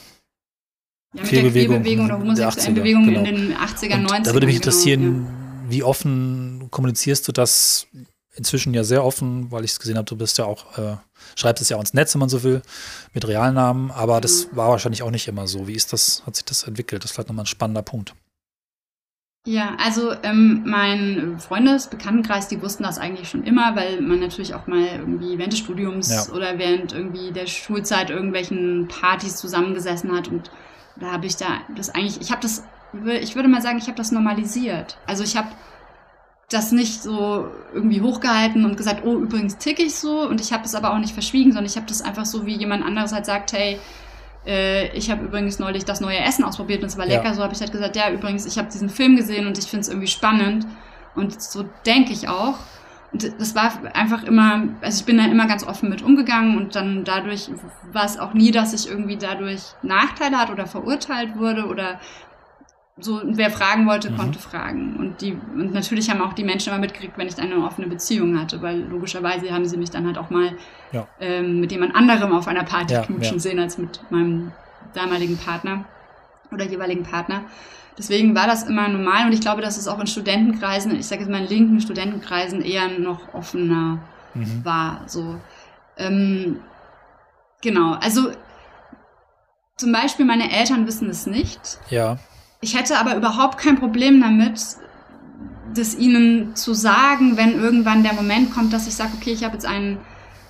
[1.13, 3.21] ja, mit Queerbewegung, der oder homosexuellen Bewegung genau.
[3.21, 4.25] in den 80er, 90er.
[4.25, 5.71] Da würde mich interessieren, genau, ja.
[5.71, 7.87] wie offen kommunizierst du das
[8.35, 10.97] inzwischen ja sehr offen, weil ich es gesehen habe, du bist ja auch, äh,
[11.35, 12.63] schreibst es ja auch ins Netz, wenn man so will,
[13.13, 14.21] mit Realnamen, aber mhm.
[14.23, 15.67] das war wahrscheinlich auch nicht immer so.
[15.67, 17.03] Wie ist das, hat sich das entwickelt?
[17.03, 18.15] Das ist vielleicht nochmal ein spannender Punkt.
[19.47, 24.67] Ja, also ähm, mein Freundesbekanntenkreis, die wussten das eigentlich schon immer, weil man natürlich auch
[24.67, 26.35] mal irgendwie während des Studiums ja.
[26.35, 30.51] oder während irgendwie der Schulzeit irgendwelchen Partys zusammengesessen hat und
[31.01, 32.65] da habe ich da das eigentlich, ich habe das,
[33.21, 34.99] ich würde mal sagen, ich habe das normalisiert.
[35.07, 35.49] Also ich habe
[36.51, 40.65] das nicht so irgendwie hochgehalten und gesagt, oh, übrigens tick ich so und ich habe
[40.65, 43.25] es aber auch nicht verschwiegen, sondern ich habe das einfach so, wie jemand anderes halt
[43.25, 43.79] sagt, hey,
[44.47, 47.25] äh, ich habe übrigens neulich das neue Essen ausprobiert und es war lecker.
[47.27, 47.35] Ja.
[47.35, 49.83] So habe ich halt gesagt, ja, übrigens, ich habe diesen Film gesehen und ich finde
[49.83, 50.67] es irgendwie spannend.
[51.15, 52.55] Und so denke ich auch.
[53.13, 57.05] Das war einfach immer, also ich bin da immer ganz offen mit umgegangen und dann
[57.05, 57.51] dadurch
[57.93, 61.99] war es auch nie, dass ich irgendwie dadurch Nachteile hatte oder verurteilt wurde oder
[63.03, 64.17] so, wer fragen wollte, mhm.
[64.17, 64.97] konnte fragen.
[64.97, 68.39] Und die, und natürlich haben auch die Menschen immer mitgekriegt, wenn ich eine offene Beziehung
[68.39, 70.53] hatte, weil logischerweise haben sie mich dann halt auch mal
[70.93, 71.07] ja.
[71.21, 73.41] ähm, mit jemand anderem auf einer Party ja, knutschen ja.
[73.41, 74.53] sehen als mit meinem
[74.95, 75.85] damaligen Partner
[76.53, 77.43] oder jeweiligen Partner.
[78.01, 81.21] Deswegen war das immer normal und ich glaube, dass es auch in Studentenkreisen, ich sage
[81.21, 83.99] jetzt mal in linken Studentenkreisen eher noch offener
[84.33, 84.65] mhm.
[84.65, 85.03] war.
[85.05, 85.39] So.
[85.99, 86.61] Ähm,
[87.61, 88.31] genau, also
[89.77, 91.79] zum Beispiel meine Eltern wissen es nicht.
[91.91, 92.17] Ja.
[92.63, 94.59] Ich hätte aber überhaupt kein Problem damit,
[95.75, 99.53] das ihnen zu sagen, wenn irgendwann der Moment kommt, dass ich sage, okay, ich habe
[99.53, 99.99] jetzt einen,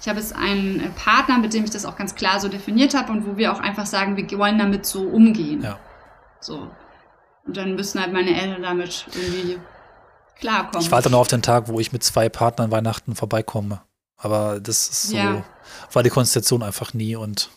[0.00, 3.10] ich habe jetzt einen Partner, mit dem ich das auch ganz klar so definiert habe
[3.10, 5.62] und wo wir auch einfach sagen, wir wollen damit so umgehen.
[5.62, 5.80] Ja.
[6.38, 6.70] So.
[7.50, 9.58] Und dann müssen halt meine Eltern damit irgendwie
[10.38, 10.86] klarkommen.
[10.86, 13.80] Ich warte noch auf den Tag, wo ich mit zwei Partnern Weihnachten vorbeikomme.
[14.16, 15.42] Aber das ist so, ja.
[15.92, 17.50] war die Konstellation einfach nie und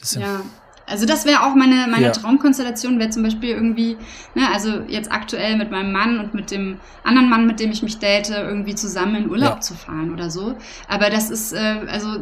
[0.00, 0.24] deswegen.
[0.24, 0.40] Ja.
[0.86, 2.12] Also das wäre auch meine, meine ja.
[2.12, 3.96] Traumkonstellation, wäre zum Beispiel irgendwie,
[4.36, 7.82] ne, also jetzt aktuell mit meinem Mann und mit dem anderen Mann, mit dem ich
[7.82, 9.60] mich date, irgendwie zusammen in Urlaub ja.
[9.60, 10.54] zu fahren oder so.
[10.86, 12.20] Aber das ist, äh, also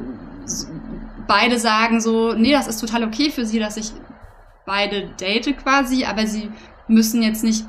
[1.27, 3.92] beide sagen so, nee, das ist total okay für sie, dass ich
[4.66, 6.50] beide date quasi, aber sie
[6.88, 7.64] müssen jetzt nicht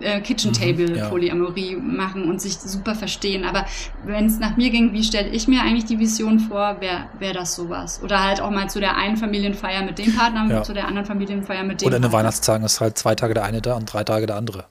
[0.00, 1.08] äh, Kitchen Table mhm, ja.
[1.08, 3.44] Polyamorie machen und sich super verstehen.
[3.44, 3.66] Aber
[4.04, 7.32] wenn es nach mir ging, wie stelle ich mir eigentlich die Vision vor, wäre wär
[7.32, 8.00] das sowas?
[8.02, 10.62] Oder halt auch mal zu der einen Familienfeier mit dem Partner, ja.
[10.62, 13.60] zu der anderen Familienfeier mit dem Oder eine Weihnachtstagen ist halt zwei Tage der eine
[13.60, 14.66] da und drei Tage der andere.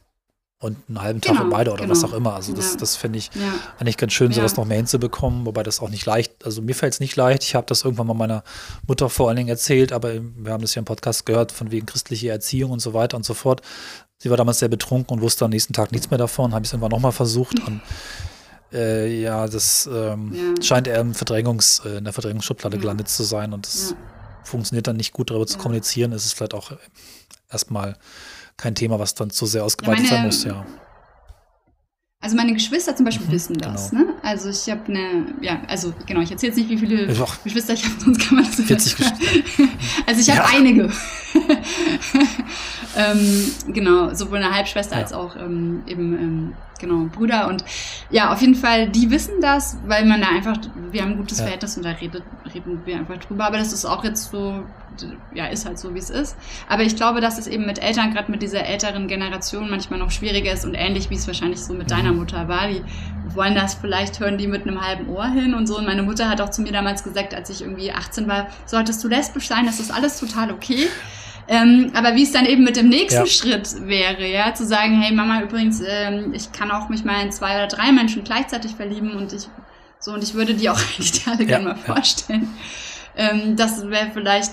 [0.65, 1.91] Und einen halben Tag genau, für beide oder genau.
[1.91, 2.33] was auch immer.
[2.33, 2.79] Also das, ja.
[2.79, 3.29] das finde ich
[3.77, 6.93] eigentlich ganz schön, sowas noch mehr hinzubekommen, wobei das auch nicht leicht, also mir fällt
[6.93, 7.43] es nicht leicht.
[7.43, 8.43] Ich habe das irgendwann mal meiner
[8.87, 11.85] Mutter vor allen Dingen erzählt, aber wir haben das ja im Podcast gehört, von wegen
[11.85, 13.61] christliche Erziehung und so weiter und so fort.
[14.17, 16.55] Sie war damals sehr betrunken und wusste am nächsten Tag nichts mehr davon.
[16.55, 17.59] Habe ich es irgendwann nochmal versucht.
[17.67, 17.81] Und
[18.73, 20.63] äh, ja, das ähm, ja.
[20.63, 22.81] scheint eher im Verdrängungs, äh, in der Verdrängungsschublade ja.
[22.81, 23.53] gelandet zu sein.
[23.53, 23.97] Und das ja.
[24.43, 26.11] funktioniert dann nicht gut, darüber zu kommunizieren.
[26.11, 26.71] Es ist vielleicht auch
[27.51, 27.97] erstmal
[28.57, 30.65] kein Thema, was dann zu sehr ausgeweitet sein muss, ja.
[32.25, 33.91] Also meine Geschwister zum Beispiel mhm, wissen das.
[33.91, 34.03] Genau.
[34.03, 34.13] Ne?
[34.23, 37.43] Also ich habe eine, ja, also genau, ich erzähle jetzt nicht, wie viele Doch.
[37.43, 39.17] Geschwister ich habe, sonst kann man das 40 Geschwister.
[40.07, 40.57] also ich habe ja.
[40.57, 40.83] einige.
[42.97, 45.03] ähm, genau, sowohl eine Halbschwester ja.
[45.03, 47.63] als auch ähm, eben ähm, genau Brüder und
[48.09, 50.57] ja, auf jeden Fall, die wissen das, weil man da einfach,
[50.91, 51.45] wir haben ein gutes ja.
[51.45, 53.45] Verhältnis und da redet, reden wir einfach drüber.
[53.45, 54.63] Aber das ist auch jetzt so,
[55.33, 56.37] ja, ist halt so, wie es ist.
[56.69, 60.11] Aber ich glaube, dass es eben mit Eltern, gerade mit dieser älteren Generation, manchmal noch
[60.11, 62.19] schwieriger ist und ähnlich wie es wahrscheinlich so mit deiner mhm.
[62.19, 62.67] Mutter war.
[62.67, 62.81] Die
[63.33, 65.77] wollen das vielleicht, hören die mit einem halben Ohr hin und so.
[65.77, 69.03] Und meine Mutter hat auch zu mir damals gesagt, als ich irgendwie 18 war, solltest
[69.03, 70.87] du lesbisch sein, das ist alles total okay.
[71.47, 73.25] Ähm, aber wie es dann eben mit dem nächsten ja.
[73.27, 77.31] Schritt wäre, ja, zu sagen, hey Mama, übrigens, ähm, ich kann auch mich mal in
[77.31, 79.47] zwei oder drei Menschen gleichzeitig verlieben und ich
[79.99, 82.47] so und ich würde die auch eigentlich alle ja, gerne mal vorstellen.
[83.15, 84.51] Ähm, das wäre vielleicht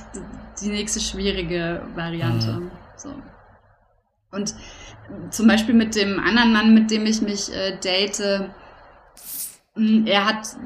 [0.60, 2.52] die nächste schwierige Variante.
[2.52, 2.70] Mhm.
[2.96, 3.14] So.
[4.30, 4.54] Und
[5.30, 8.50] zum Beispiel mit dem anderen Mann, mit dem ich mich äh, date,
[9.74, 10.56] hm, er hat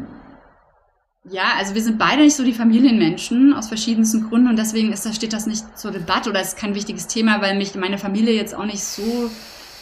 [1.29, 5.05] Ja, also wir sind beide nicht so die Familienmenschen aus verschiedensten Gründen und deswegen ist,
[5.05, 8.35] da steht das nicht zur Debatte oder ist kein wichtiges Thema, weil mich meine Familie
[8.35, 9.31] jetzt auch nicht so,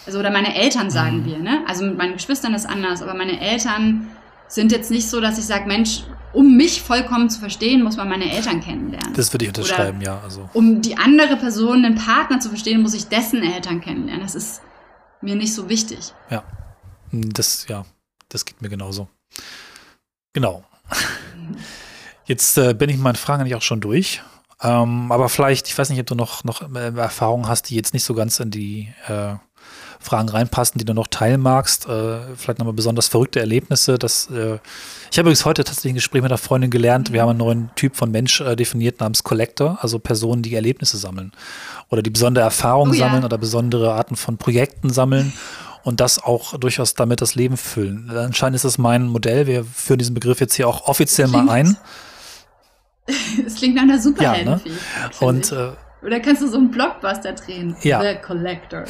[0.07, 1.27] also oder meine Eltern sagen mhm.
[1.27, 1.63] wir, ne?
[1.67, 4.09] Also mit meinen Geschwistern ist anders, aber meine Eltern
[4.49, 8.09] sind jetzt nicht so, dass ich sage, Mensch, um mich vollkommen zu verstehen, muss man
[8.09, 9.13] meine Eltern kennenlernen.
[9.15, 10.21] Das würde ich unterschreiben, oder ja.
[10.23, 10.49] Also.
[10.55, 14.23] Um die andere Person, den Partner zu verstehen, muss ich dessen Eltern kennenlernen.
[14.23, 14.63] Das ist
[15.21, 16.13] mir nicht so wichtig.
[16.31, 16.43] Ja,
[17.13, 17.85] das, ja,
[18.31, 19.09] das geht mir genauso.
[20.33, 20.65] Genau.
[22.27, 24.23] Jetzt äh, bin ich mit meinen Fragen eigentlich auch schon durch.
[24.63, 27.93] Ähm, aber vielleicht, ich weiß nicht, ob du noch, noch äh, Erfahrungen hast, die jetzt
[27.93, 29.35] nicht so ganz in die äh,
[30.01, 31.87] Fragen reinpassen, die du noch teilen magst.
[31.87, 33.99] Äh, vielleicht nochmal besonders verrückte Erlebnisse.
[33.99, 34.59] Dass, äh,
[35.11, 37.13] ich habe übrigens heute tatsächlich ein Gespräch mit einer Freundin gelernt.
[37.13, 40.99] Wir haben einen neuen Typ von Mensch äh, definiert namens Collector, also Personen, die Erlebnisse
[40.99, 41.33] sammeln
[41.91, 43.27] oder die besondere Erfahrungen oh, sammeln ja.
[43.27, 45.33] oder besondere Arten von Projekten sammeln
[45.83, 48.11] und das auch durchaus damit das Leben füllen.
[48.11, 49.47] Anscheinend ist das mein Modell.
[49.47, 51.77] Wir führen diesen Begriff jetzt hier auch offiziell mal ein.
[53.47, 54.61] Es klingt nach einer Superhelden.
[54.64, 55.27] Ja, ne?
[55.27, 55.73] Und äh,
[56.05, 57.77] oder kannst du so einen Blockbuster drehen?
[57.83, 58.03] Ja.
[58.03, 58.85] The Collector.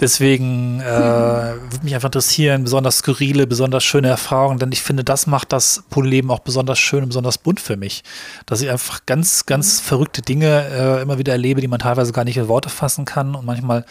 [0.00, 5.26] Deswegen äh, würde mich einfach interessieren, besonders skurrile, besonders schöne Erfahrungen, denn ich finde, das
[5.26, 8.04] macht das Polleben auch besonders schön und besonders bunt für mich.
[8.44, 9.86] Dass ich einfach ganz, ganz mhm.
[9.86, 13.34] verrückte Dinge äh, immer wieder erlebe, die man teilweise gar nicht in Worte fassen kann
[13.34, 13.86] und manchmal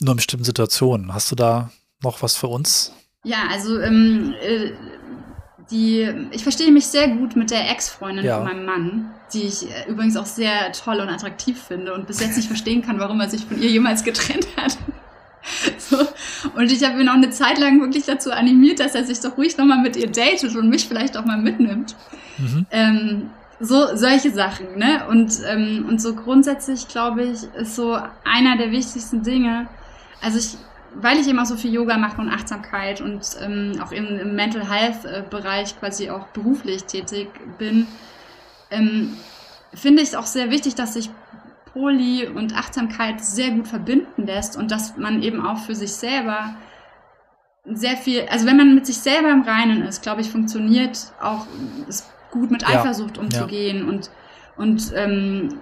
[0.00, 1.12] nur in bestimmten Situationen.
[1.12, 1.70] Hast du da
[2.02, 2.92] noch was für uns?
[3.24, 4.70] Ja, also ähm, äh,
[5.70, 8.36] die, ich verstehe mich sehr gut mit der Ex-Freundin ja.
[8.36, 12.20] von meinem Mann, die ich äh, übrigens auch sehr toll und attraktiv finde und bis
[12.20, 14.76] jetzt nicht verstehen kann, warum er sich von ihr jemals getrennt hat.
[15.78, 15.96] So.
[16.54, 19.38] Und ich habe ihn auch eine Zeit lang wirklich dazu animiert, dass er sich doch
[19.38, 21.96] ruhig nochmal mit ihr datet und mich vielleicht auch mal mitnimmt.
[22.36, 22.66] Mhm.
[22.70, 25.06] Ähm, so solche Sachen, ne?
[25.08, 29.66] Und, ähm, und so grundsätzlich, glaube ich, ist so einer der wichtigsten Dinge.
[30.20, 30.56] Also ich
[30.94, 34.34] weil ich eben auch so viel Yoga mache und Achtsamkeit und ähm, auch im, im
[34.34, 37.86] Mental Health äh, Bereich quasi auch beruflich tätig bin,
[38.70, 39.16] ähm,
[39.72, 41.10] finde ich es auch sehr wichtig, dass sich
[41.72, 46.54] Poli und Achtsamkeit sehr gut verbinden lässt und dass man eben auch für sich selber
[47.64, 51.46] sehr viel, also wenn man mit sich selber im Reinen ist, glaube ich, funktioniert auch
[51.88, 53.88] es gut mit Eifersucht ja, umzugehen ja.
[53.88, 54.10] und
[54.56, 55.58] und ähm,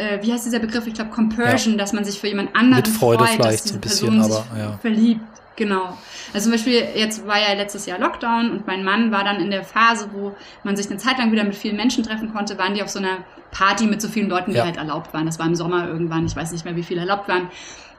[0.00, 0.86] äh, wie heißt dieser Begriff?
[0.86, 1.78] Ich glaube, Compersion, ja.
[1.78, 4.32] dass man sich für jemand anderen Mit Freude freut, vielleicht dass diese ein bisschen, Person
[4.32, 4.78] aber ja.
[4.78, 5.20] verliebt.
[5.56, 5.98] Genau.
[6.32, 9.50] Also zum Beispiel, jetzt war ja letztes Jahr Lockdown und mein Mann war dann in
[9.50, 10.34] der Phase, wo
[10.64, 12.98] man sich eine Zeit lang wieder mit vielen Menschen treffen konnte, waren die auf so
[12.98, 13.18] einer
[13.50, 14.64] Party mit so vielen Leuten, die ja.
[14.64, 15.26] halt erlaubt waren.
[15.26, 17.50] Das war im Sommer irgendwann, ich weiß nicht mehr, wie viele erlaubt waren.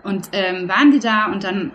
[0.01, 1.71] Und ähm, waren die da und dann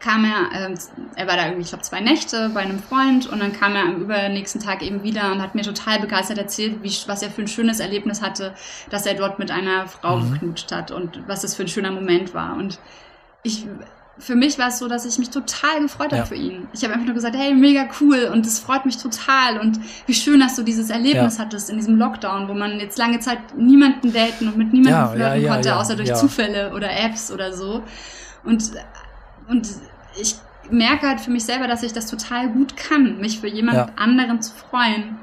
[0.00, 0.74] kam er, äh,
[1.14, 3.82] er war da irgendwie, ich glaube, zwei Nächte bei einem Freund und dann kam er
[3.82, 7.42] am übernächsten Tag eben wieder und hat mir total begeistert erzählt, wie, was er für
[7.42, 8.54] ein schönes Erlebnis hatte,
[8.88, 10.32] dass er dort mit einer Frau mhm.
[10.32, 12.56] geknutscht hat und was das für ein schöner Moment war.
[12.56, 12.78] Und
[13.42, 13.66] ich,
[14.18, 16.66] für mich war es so, dass ich mich total gefreut habe für ihn.
[16.72, 20.14] Ich habe einfach nur gesagt, hey, mega cool und es freut mich total und wie
[20.14, 21.44] schön, dass du dieses Erlebnis ja.
[21.44, 25.08] hattest in diesem Lockdown, wo man jetzt lange Zeit niemanden daten und mit niemandem ja,
[25.08, 27.82] flirten ja, konnte, außer durch Zufälle oder Apps oder so.
[28.44, 28.62] Und
[29.50, 29.68] und
[30.20, 30.36] ich
[30.70, 33.86] merke halt für mich selber, dass ich das total gut kann, mich für jemand ja.
[33.96, 35.18] anderen zu freuen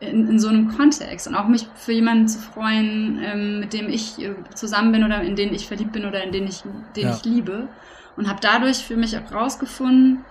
[0.00, 3.88] in, in, so einem Kontext und auch mich für jemanden zu freuen, ähm, mit dem
[3.88, 6.62] ich äh, zusammen bin oder in den ich verliebt bin oder in den ich,
[6.96, 7.14] den ja.
[7.14, 7.68] ich liebe.
[8.16, 10.24] Und habe dadurch für mich auch rausgefunden,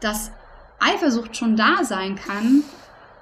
[0.00, 0.32] dass
[0.80, 2.62] Eifersucht schon da sein kann,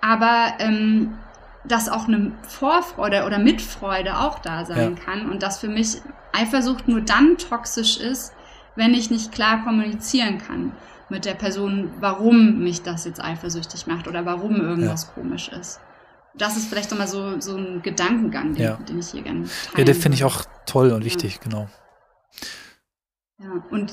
[0.00, 1.18] aber ähm,
[1.64, 5.04] dass auch eine Vorfreude oder Mitfreude auch da sein ja.
[5.04, 6.00] kann und dass für mich
[6.32, 8.32] Eifersucht nur dann toxisch ist,
[8.76, 10.72] wenn ich nicht klar kommunizieren kann
[11.08, 15.22] mit der Person, warum mich das jetzt eifersüchtig macht oder warum irgendwas ja.
[15.22, 15.80] komisch ist.
[16.34, 18.76] Das ist vielleicht nochmal so, so ein Gedankengang, den, ja.
[18.76, 19.78] den ich hier gerne teile.
[19.78, 21.40] Ja, den finde ich auch toll und wichtig, ja.
[21.42, 21.68] genau.
[23.38, 23.92] Ja, und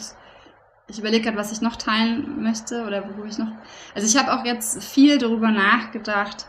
[0.88, 3.52] ich überlege gerade, was ich noch teilen möchte oder wo ich noch.
[3.94, 6.48] Also ich habe auch jetzt viel darüber nachgedacht.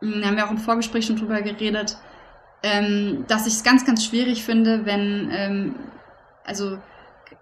[0.00, 1.96] Hm, da haben wir auch im Vorgespräch schon drüber geredet,
[2.62, 5.74] ähm, dass ich es ganz, ganz schwierig finde, wenn, ähm,
[6.44, 6.78] also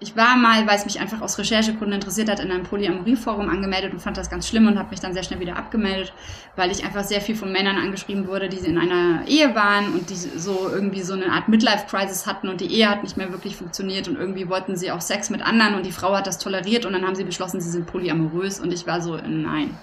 [0.01, 3.93] ich war mal, weil es mich einfach aus Recherchegründen interessiert hat, in einem Polyamorie-Forum angemeldet
[3.93, 6.12] und fand das ganz schlimm und habe mich dann sehr schnell wieder abgemeldet,
[6.57, 10.11] weil ich einfach sehr viel von Männern angeschrieben wurde, die in einer Ehe waren und
[10.11, 13.57] die so irgendwie so eine Art Midlife-Crisis hatten und die Ehe hat nicht mehr wirklich
[13.57, 16.84] funktioniert und irgendwie wollten sie auch Sex mit anderen und die Frau hat das toleriert
[16.84, 19.76] und dann haben sie beschlossen, sie sind polyamorös und ich war so, nein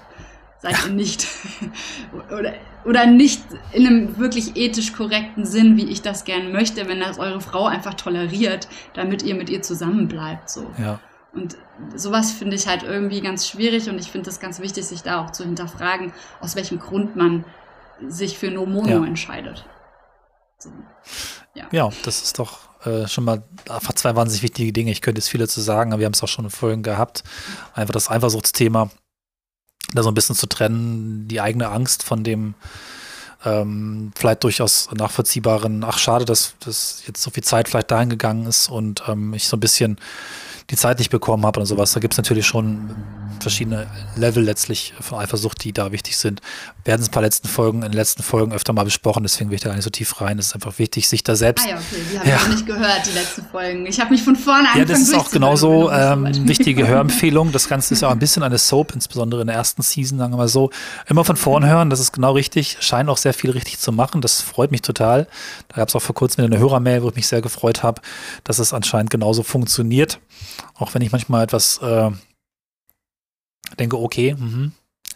[0.59, 1.27] seid ihr nicht.
[2.31, 2.53] oder,
[2.85, 3.41] oder nicht
[3.71, 7.65] in einem wirklich ethisch korrekten Sinn, wie ich das gerne möchte, wenn das eure Frau
[7.65, 10.49] einfach toleriert, damit ihr mit ihr zusammenbleibt.
[10.49, 10.69] So.
[10.77, 10.99] Ja.
[11.33, 11.57] Und
[11.95, 15.23] sowas finde ich halt irgendwie ganz schwierig und ich finde es ganz wichtig, sich da
[15.23, 17.45] auch zu hinterfragen, aus welchem Grund man
[18.07, 19.05] sich für No Mono ja.
[19.05, 19.65] entscheidet.
[20.57, 20.69] So.
[21.55, 21.67] Ja.
[21.71, 24.91] ja, das ist doch äh, schon mal einfach zwei wahnsinnig wichtige Dinge.
[24.91, 27.23] Ich könnte jetzt viele zu sagen, aber wir haben es auch schon vorhin gehabt.
[27.73, 28.89] Einfach das Eifersuchtsthema
[29.93, 32.53] da so ein bisschen zu trennen, die eigene Angst von dem
[33.45, 38.45] ähm, vielleicht durchaus nachvollziehbaren, ach schade, dass, dass jetzt so viel Zeit vielleicht dahin gegangen
[38.45, 39.97] ist und ähm, ich so ein bisschen
[40.69, 41.93] die Zeit nicht bekommen habe und sowas.
[41.93, 42.95] Da gibt es natürlich schon
[43.41, 46.41] verschiedene Level letztlich von Eifersucht, die da wichtig sind.
[46.83, 49.49] Wir hatten es ein paar letzten Folgen, in den letzten Folgen öfter mal besprochen, deswegen
[49.49, 50.39] will ich da gar nicht so tief rein.
[50.39, 51.65] Es ist einfach wichtig, sich da selbst.
[51.65, 52.35] Ah ja, okay, die habe ja.
[52.35, 53.85] ich noch nicht gehört, die letzten Folgen.
[53.85, 57.51] Ich habe mich von vorne Ja, das ist auch genauso ähm, wichtige Hörempfehlung.
[57.51, 60.33] Das Ganze ist ja auch ein bisschen eine Soap, insbesondere in der ersten Season, sagen
[60.33, 60.69] wir mal so.
[61.07, 62.77] Immer von vorn hören, das ist genau richtig.
[62.81, 64.21] Scheint auch sehr viel richtig zu machen.
[64.21, 65.27] Das freut mich total.
[65.69, 68.01] Da gab es auch vor kurzem eine Hörermail, wo ich mich sehr gefreut habe,
[68.43, 70.19] dass es anscheinend genauso funktioniert.
[70.75, 72.11] Auch wenn ich manchmal etwas äh,
[73.77, 74.71] denke, okay, mh,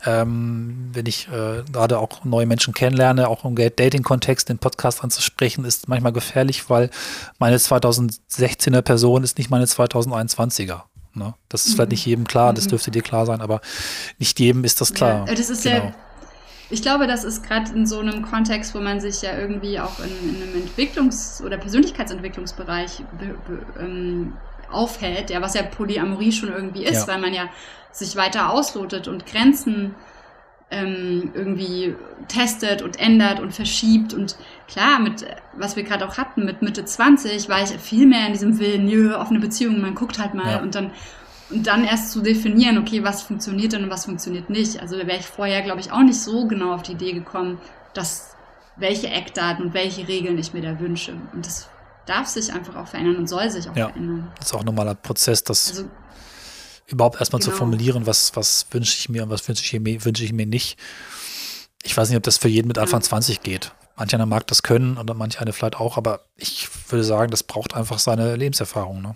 [0.05, 5.63] ähm, wenn ich äh, gerade auch neue Menschen kennenlerne, auch im Dating-Kontext den Podcast anzusprechen,
[5.65, 6.89] ist manchmal gefährlich, weil
[7.39, 10.81] meine 2016er Person ist nicht meine 2021er.
[11.13, 11.33] Ne?
[11.47, 11.75] Das ist mhm.
[11.75, 12.69] vielleicht nicht jedem klar, das mhm.
[12.69, 13.61] dürfte dir klar sein, aber
[14.19, 15.25] nicht jedem ist das klar.
[15.27, 15.75] Ja, das ist genau.
[15.75, 15.95] ja,
[16.69, 19.99] ich glaube, das ist gerade in so einem Kontext, wo man sich ja irgendwie auch
[19.99, 24.33] in, in einem Entwicklungs- oder Persönlichkeitsentwicklungsbereich be, be, ähm,
[24.73, 27.13] aufhält, ja, was ja Polyamorie schon irgendwie ist, ja.
[27.13, 27.49] weil man ja
[27.91, 29.95] sich weiter auslotet und Grenzen
[30.71, 31.95] ähm, irgendwie
[32.27, 34.13] testet und ändert und verschiebt.
[34.13, 34.35] Und
[34.67, 38.33] klar, mit was wir gerade auch hatten, mit Mitte 20 war ich viel mehr in
[38.33, 40.61] diesem Willen, nö, offene Beziehungen, man guckt halt mal ja.
[40.61, 40.91] und dann
[41.49, 44.81] und dann erst zu definieren, okay, was funktioniert denn und was funktioniert nicht.
[44.81, 47.59] Also da wäre ich vorher, glaube ich, auch nicht so genau auf die Idee gekommen,
[47.93, 48.35] dass
[48.75, 51.13] welche Eckdaten und welche Regeln ich mir da wünsche.
[51.33, 51.69] Und das
[52.05, 54.31] darf sich einfach auch verändern und soll sich auch ja, verändern.
[54.37, 55.89] Das ist auch ein normaler Prozess, das also,
[56.87, 57.51] überhaupt erstmal genau.
[57.51, 60.45] zu formulieren, was, was wünsche ich mir und was wünsche ich mir, wünsche ich mir
[60.45, 60.77] nicht.
[61.83, 63.07] Ich weiß nicht, ob das für jeden mit Anfang ja.
[63.07, 63.73] 20 geht.
[63.95, 67.43] Manch einer mag das können oder manch eine vielleicht auch, aber ich würde sagen, das
[67.43, 69.01] braucht einfach seine Lebenserfahrung.
[69.01, 69.15] Ne?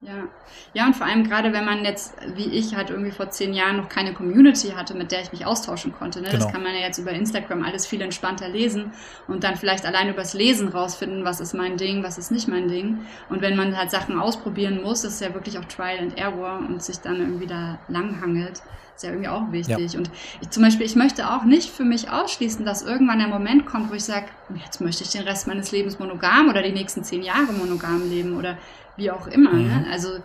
[0.00, 0.28] Ja.
[0.74, 3.76] Ja, und vor allem gerade, wenn man jetzt, wie ich, halt irgendwie vor zehn Jahren
[3.76, 6.20] noch keine Community hatte, mit der ich mich austauschen konnte.
[6.20, 6.28] Ne?
[6.30, 6.44] Genau.
[6.44, 8.92] Das kann man ja jetzt über Instagram alles viel entspannter lesen
[9.26, 12.68] und dann vielleicht allein übers Lesen rausfinden, was ist mein Ding, was ist nicht mein
[12.68, 13.00] Ding.
[13.28, 16.58] Und wenn man halt Sachen ausprobieren muss, das ist ja wirklich auch Trial and Error
[16.58, 18.62] und sich dann irgendwie da langhangelt,
[18.98, 19.92] ist ja irgendwie auch wichtig.
[19.92, 19.98] Ja.
[19.98, 20.10] Und
[20.40, 23.90] ich, zum Beispiel, ich möchte auch nicht für mich ausschließen, dass irgendwann der Moment kommt,
[23.90, 27.22] wo ich sage, jetzt möchte ich den Rest meines Lebens monogam oder die nächsten zehn
[27.22, 28.58] Jahre monogam leben oder
[28.96, 29.52] wie auch immer.
[29.52, 29.62] Ne?
[29.62, 29.68] Mhm.
[29.68, 29.86] Ne?
[29.92, 30.18] Also,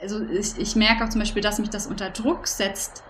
[0.00, 3.02] also ich, ich merke auch zum Beispiel, dass mich das unter Druck setzt,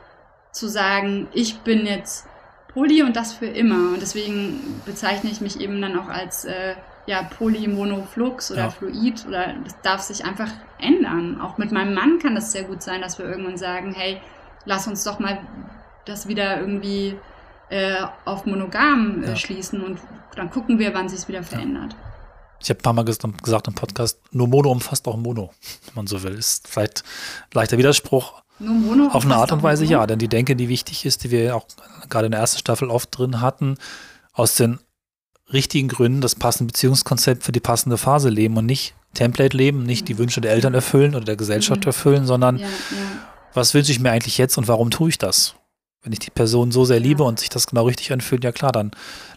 [0.53, 2.27] zu sagen, ich bin jetzt
[2.73, 3.93] Poly und das für immer.
[3.93, 6.75] Und deswegen bezeichne ich mich eben dann auch als äh,
[7.07, 8.71] ja, Polymonoflux oder ja.
[8.71, 11.41] Fluid oder das darf sich einfach ändern.
[11.41, 14.21] Auch mit meinem Mann kann das sehr gut sein, dass wir irgendwann sagen, hey,
[14.65, 15.39] lass uns doch mal
[16.05, 17.17] das wieder irgendwie
[17.71, 19.37] äh, auf monogam äh, ja.
[19.37, 19.99] schließen und
[20.37, 21.93] dann gucken wir, wann sich es wieder verändert.
[21.93, 22.08] Ja.
[22.61, 25.51] Ich habe ein paar Mal gesagt im Podcast, nur Mono umfasst auch Mono,
[25.87, 26.35] wenn man so will.
[26.35, 27.05] Ist vielleicht
[27.53, 28.43] leichter Widerspruch.
[28.59, 31.31] Nur Mono Auf eine Art und Weise ja, denn die Denke, die wichtig ist, die
[31.31, 31.67] wir auch
[32.09, 33.77] gerade in der ersten Staffel oft drin hatten,
[34.33, 34.81] aus den
[35.53, 40.09] richtigen Gründen das passende Beziehungskonzept für die passende Phase leben und nicht Template leben, nicht
[40.09, 41.89] die Wünsche der Eltern erfüllen oder der Gesellschaft mhm.
[41.89, 42.71] erfüllen, sondern ja, ja.
[43.55, 45.55] was wünsche ich mir eigentlich jetzt und warum tue ich das?
[46.03, 48.71] Wenn ich die Person so sehr liebe und sich das genau richtig anfühlt, ja klar,
[48.71, 48.93] dann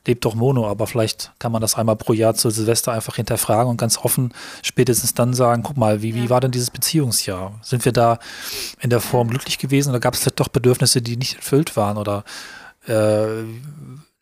[0.06, 0.68] lebt doch Mono.
[0.68, 4.34] Aber vielleicht kann man das einmal pro Jahr zu Silvester einfach hinterfragen und ganz offen
[4.62, 7.60] spätestens dann sagen, guck mal, wie, wie war denn dieses Beziehungsjahr?
[7.64, 8.20] Sind wir da
[8.80, 11.98] in der Form glücklich gewesen oder gab es vielleicht doch Bedürfnisse, die nicht erfüllt waren?
[11.98, 12.24] Oder
[12.88, 13.44] äh,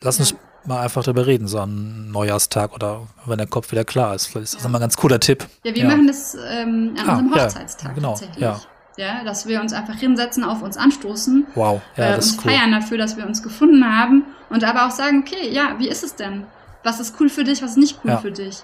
[0.00, 0.34] lass uns
[0.64, 4.26] mal einfach drüber reden, so am Neujahrstag oder wenn der Kopf wieder klar ist.
[4.26, 4.68] Vielleicht ist das ja.
[4.68, 5.46] immer ein ganz cooler Tipp.
[5.62, 5.88] Ja, wir ja.
[5.88, 8.40] machen das ähm, an ah, unserem Hochzeitstag ja, genau, tatsächlich.
[8.40, 8.60] Ja
[9.00, 12.52] ja, dass wir uns einfach hinsetzen, auf uns anstoßen, wow, ja, äh, uns cool.
[12.52, 16.04] feiern dafür, dass wir uns gefunden haben und aber auch sagen, okay, ja, wie ist
[16.04, 16.44] es denn?
[16.84, 18.18] Was ist cool für dich, was ist nicht cool ja.
[18.18, 18.58] für dich?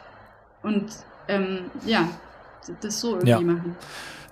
[0.63, 0.85] Und
[1.29, 2.07] ähm, ja,
[2.83, 3.41] das so irgendwie ja.
[3.41, 3.77] machen.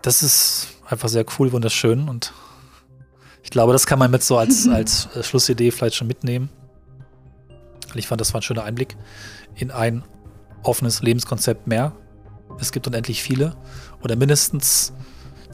[0.02, 2.34] Das ist einfach sehr cool, wunderschön und
[3.42, 6.50] ich glaube, das kann man mit so als, als äh, Schlussidee vielleicht schon mitnehmen.
[7.94, 8.96] Ich fand, das war ein schöner Einblick
[9.54, 10.04] in ein
[10.64, 11.92] offenes Lebenskonzept mehr.
[12.60, 13.56] Es gibt unendlich viele
[14.02, 14.92] oder mindestens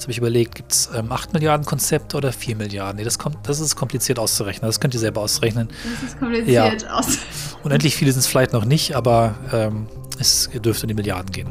[0.00, 2.96] Jetzt habe ich überlegt, gibt es ähm, 8 Milliarden Konzepte oder 4 Milliarden?
[2.96, 4.66] Nee, das, kommt, das ist kompliziert auszurechnen.
[4.66, 5.68] Das könnt ihr selber ausrechnen.
[5.68, 6.90] Das ist kompliziert ja.
[6.94, 7.18] aus.
[7.64, 9.88] Unendlich viele sind es vielleicht noch nicht, aber ähm,
[10.18, 11.50] es dürfte in die Milliarden gehen.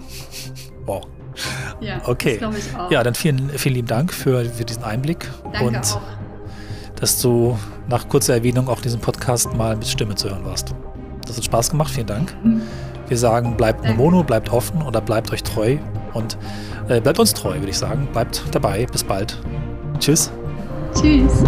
[0.88, 1.06] Wow.
[1.80, 2.40] Ja, okay.
[2.40, 2.90] das ich auch.
[2.90, 5.30] Ja, dann vielen, vielen lieben Dank für, für diesen Einblick.
[5.44, 6.02] Danke und auch.
[6.96, 7.56] dass du
[7.88, 10.74] nach kurzer Erwähnung auch diesen Podcast mal mit Stimme zu hören warst.
[11.28, 12.36] Das hat Spaß gemacht, vielen Dank.
[12.44, 12.64] Mhm.
[13.10, 14.02] Wir sagen, bleibt Danke.
[14.02, 15.78] Mono, bleibt offen oder bleibt euch treu
[16.16, 16.36] und
[16.90, 18.08] äh, bleibt uns treu, würde ich sagen.
[18.12, 18.86] Bleibt dabei.
[18.92, 19.38] Bis bald.
[20.00, 20.32] Tschüss.
[20.94, 21.44] Tschüss.